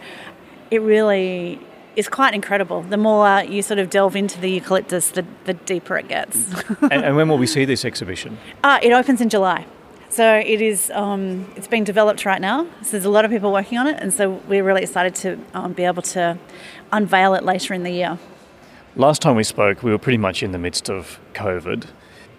it 0.72 0.82
really 0.82 1.60
is 1.96 2.08
quite 2.08 2.34
incredible. 2.34 2.82
The 2.82 2.98
more 2.98 3.41
you 3.44 3.62
sort 3.62 3.80
of 3.80 3.89
delve 3.89 4.15
into 4.15 4.39
the 4.39 4.50
eucalyptus, 4.50 5.12
the, 5.12 5.26
the 5.46 5.54
deeper 5.54 5.98
it 5.98 6.08
gets. 6.08 6.54
and, 6.82 7.06
and, 7.06 7.15
when 7.15 7.30
will 7.30 7.38
we 7.38 7.48
see 7.48 7.65
this 7.65 7.86
exhibition? 7.86 8.38
Uh, 8.63 8.80
it 8.82 8.91
opens 8.91 9.22
in 9.22 9.30
July. 9.30 9.65
So 10.10 10.36
it 10.38 10.62
is. 10.62 10.91
Um, 10.91 11.52
it's 11.56 11.68
being 11.68 11.84
developed 11.84 12.26
right 12.26 12.39
now. 12.39 12.65
So 12.84 12.91
there's 12.91 13.06
a 13.06 13.10
lot 13.10 13.26
of 13.26 13.32
people 13.32 13.52
working 13.52 13.78
on 13.78 13.88
it, 13.88 13.98
and 14.00 14.13
so 14.13 14.41
we're 14.48 14.63
really 14.63 14.84
excited 14.84 15.15
to 15.15 15.39
um, 15.54 15.74
be 15.74 15.84
able 15.84 16.04
to 16.04 16.38
unveil 16.91 17.34
it 17.34 17.44
later 17.44 17.74
in 17.74 17.84
the 17.84 17.91
year. 17.91 18.18
Last 18.96 19.22
time 19.22 19.36
we 19.36 19.44
spoke, 19.44 19.84
we 19.84 19.91
were 19.91 19.98
pretty 19.98 20.18
much 20.18 20.41
in 20.41 20.52
the 20.54 20.58
midst 20.58 20.89
of 20.89 21.20
COVID. 21.34 21.88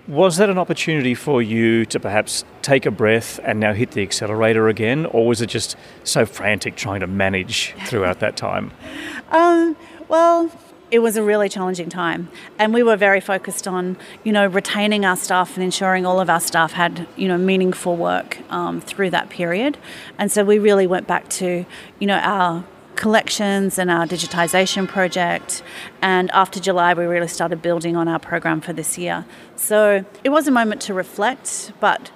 Was 0.08 0.36
that 0.36 0.48
an 0.48 0.56
opportunity 0.56 1.14
for 1.14 1.42
you 1.42 1.84
to 1.86 1.98
perhaps 1.98 2.44
take 2.62 2.86
a 2.86 2.92
breath 2.92 3.40
and 3.42 3.58
now 3.58 3.72
hit 3.72 3.90
the 3.90 4.02
accelerator 4.02 4.68
again, 4.68 5.04
or 5.06 5.26
was 5.26 5.40
it 5.40 5.48
just 5.48 5.76
so 6.04 6.24
frantic 6.24 6.76
trying 6.76 7.00
to 7.00 7.08
manage 7.08 7.74
throughout 7.86 8.20
that 8.20 8.36
time? 8.36 8.72
Um, 9.28 9.76
well, 10.06 10.52
it 10.92 11.00
was 11.00 11.16
a 11.16 11.22
really 11.22 11.48
challenging 11.48 11.88
time 11.88 12.28
and 12.60 12.72
we 12.72 12.80
were 12.80 12.94
very 12.96 13.20
focused 13.20 13.66
on 13.66 13.96
you 14.22 14.30
know 14.30 14.46
retaining 14.46 15.04
our 15.04 15.16
staff 15.16 15.56
and 15.56 15.64
ensuring 15.64 16.06
all 16.06 16.20
of 16.20 16.30
our 16.30 16.38
staff 16.38 16.72
had 16.72 17.08
you 17.16 17.26
know 17.26 17.36
meaningful 17.36 17.96
work 17.96 18.38
um, 18.50 18.80
through 18.80 19.10
that 19.10 19.28
period 19.30 19.76
and 20.16 20.30
so 20.30 20.44
we 20.44 20.60
really 20.60 20.86
went 20.86 21.08
back 21.08 21.28
to 21.28 21.66
you 21.98 22.06
know 22.06 22.18
our 22.18 22.64
collections 22.96 23.78
and 23.78 23.90
our 23.90 24.06
digitisation 24.06 24.88
project. 24.88 25.62
And 26.02 26.30
after 26.32 26.58
July, 26.58 26.94
we 26.94 27.04
really 27.04 27.28
started 27.28 27.62
building 27.62 27.96
on 27.96 28.08
our 28.08 28.18
program 28.18 28.60
for 28.60 28.72
this 28.72 28.98
year. 28.98 29.24
So 29.54 30.04
it 30.24 30.30
was 30.30 30.48
a 30.48 30.50
moment 30.50 30.80
to 30.82 30.94
reflect, 30.94 31.72
but 31.80 32.10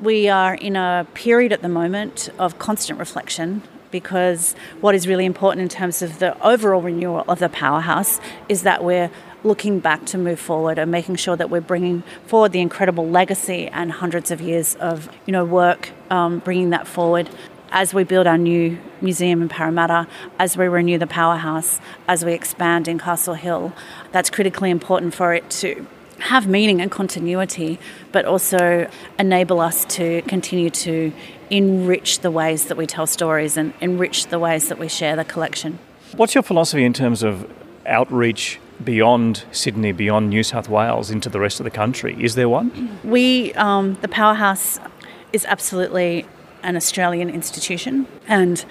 we 0.00 0.28
are 0.28 0.54
in 0.54 0.76
a 0.76 1.06
period 1.14 1.52
at 1.52 1.62
the 1.62 1.68
moment 1.68 2.28
of 2.38 2.58
constant 2.58 2.98
reflection 2.98 3.62
because 3.92 4.54
what 4.80 4.94
is 4.94 5.06
really 5.06 5.24
important 5.24 5.62
in 5.62 5.68
terms 5.68 6.02
of 6.02 6.18
the 6.18 6.40
overall 6.44 6.82
renewal 6.82 7.24
of 7.28 7.38
the 7.38 7.48
powerhouse 7.48 8.20
is 8.48 8.62
that 8.62 8.82
we're 8.82 9.10
looking 9.44 9.80
back 9.80 10.04
to 10.06 10.18
move 10.18 10.40
forward 10.40 10.78
and 10.78 10.90
making 10.90 11.16
sure 11.16 11.36
that 11.36 11.50
we're 11.50 11.60
bringing 11.60 12.02
forward 12.26 12.52
the 12.52 12.60
incredible 12.60 13.08
legacy 13.08 13.68
and 13.68 13.92
hundreds 13.92 14.30
of 14.30 14.40
years 14.40 14.74
of 14.76 15.08
you 15.26 15.32
know 15.32 15.44
work, 15.44 15.90
um, 16.10 16.38
bringing 16.40 16.70
that 16.70 16.86
forward 16.86 17.28
as 17.72 17.92
we 17.92 18.04
build 18.04 18.26
our 18.26 18.38
new 18.38 18.78
museum 19.00 19.42
in 19.42 19.48
Parramatta, 19.48 20.06
as 20.38 20.56
we 20.56 20.68
renew 20.68 20.98
the 20.98 21.06
powerhouse, 21.06 21.80
as 22.06 22.24
we 22.24 22.32
expand 22.34 22.86
in 22.86 22.98
Castle 22.98 23.34
Hill. 23.34 23.72
That's 24.12 24.30
critically 24.30 24.70
important 24.70 25.14
for 25.14 25.34
it 25.34 25.50
to 25.62 25.86
have 26.20 26.46
meaning 26.46 26.80
and 26.80 26.90
continuity, 26.90 27.80
but 28.12 28.24
also 28.24 28.88
enable 29.18 29.58
us 29.60 29.84
to 29.86 30.22
continue 30.22 30.70
to 30.70 31.12
enrich 31.50 32.20
the 32.20 32.30
ways 32.30 32.66
that 32.66 32.76
we 32.76 32.86
tell 32.86 33.06
stories 33.06 33.56
and 33.56 33.72
enrich 33.80 34.28
the 34.28 34.38
ways 34.38 34.68
that 34.68 34.78
we 34.78 34.88
share 34.88 35.16
the 35.16 35.24
collection. 35.24 35.78
What's 36.14 36.34
your 36.34 36.42
philosophy 36.42 36.84
in 36.84 36.92
terms 36.92 37.22
of 37.22 37.50
outreach 37.86 38.60
beyond 38.84 39.44
Sydney, 39.50 39.92
beyond 39.92 40.28
New 40.28 40.42
South 40.42 40.68
Wales, 40.68 41.10
into 41.10 41.28
the 41.28 41.40
rest 41.40 41.58
of 41.58 41.64
the 41.64 41.70
country? 41.70 42.16
Is 42.22 42.34
there 42.34 42.48
one? 42.48 42.98
We, 43.02 43.52
um, 43.54 43.94
the 44.02 44.08
powerhouse, 44.08 44.78
is 45.32 45.44
absolutely 45.46 46.26
an 46.62 46.76
Australian 46.76 47.28
institution 47.30 48.06
and 48.28 48.64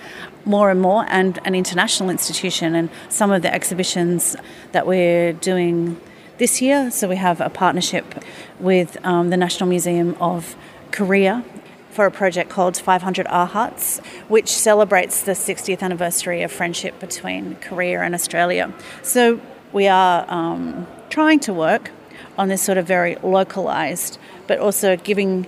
more 0.46 0.70
and 0.70 0.82
more 0.82 1.06
and 1.10 1.40
an 1.46 1.56
international 1.56 2.10
institution 2.10 2.76
and 2.76 2.90
some 3.10 3.32
of 3.32 3.42
the 3.42 3.54
exhibitions 3.54 4.36
that 4.72 4.88
we're 4.88 5.34
doing 5.34 6.00
this 6.38 6.62
year 6.62 6.90
so 6.90 7.08
we 7.08 7.18
have 7.18 7.40
a 7.42 7.50
partnership 7.50 8.24
with 8.60 8.98
um, 9.06 9.30
the 9.30 9.38
National 9.38 9.70
Museum 9.70 10.16
of 10.20 10.56
Korea 10.92 11.44
for 11.92 12.06
a 12.06 12.12
project 12.12 12.50
called 12.50 12.78
500 12.78 13.28
Our 13.28 13.46
Hearts, 13.46 14.00
which 14.30 14.48
celebrates 14.50 15.24
the 15.24 15.34
60th 15.34 15.82
anniversary 15.82 16.42
of 16.42 16.52
friendship 16.52 17.00
between 17.00 17.56
Korea 17.58 18.02
and 18.02 18.16
Australia. 18.16 18.74
So 19.04 19.42
we 19.74 19.88
are 19.88 20.26
um, 20.30 20.88
trying 21.10 21.40
to 21.42 21.54
work 21.54 21.92
on 22.38 22.48
this 22.48 22.62
sort 22.62 22.78
of 22.78 22.88
very 22.88 23.16
localized, 23.18 24.18
but 24.48 24.58
also 24.60 24.96
giving 24.96 25.48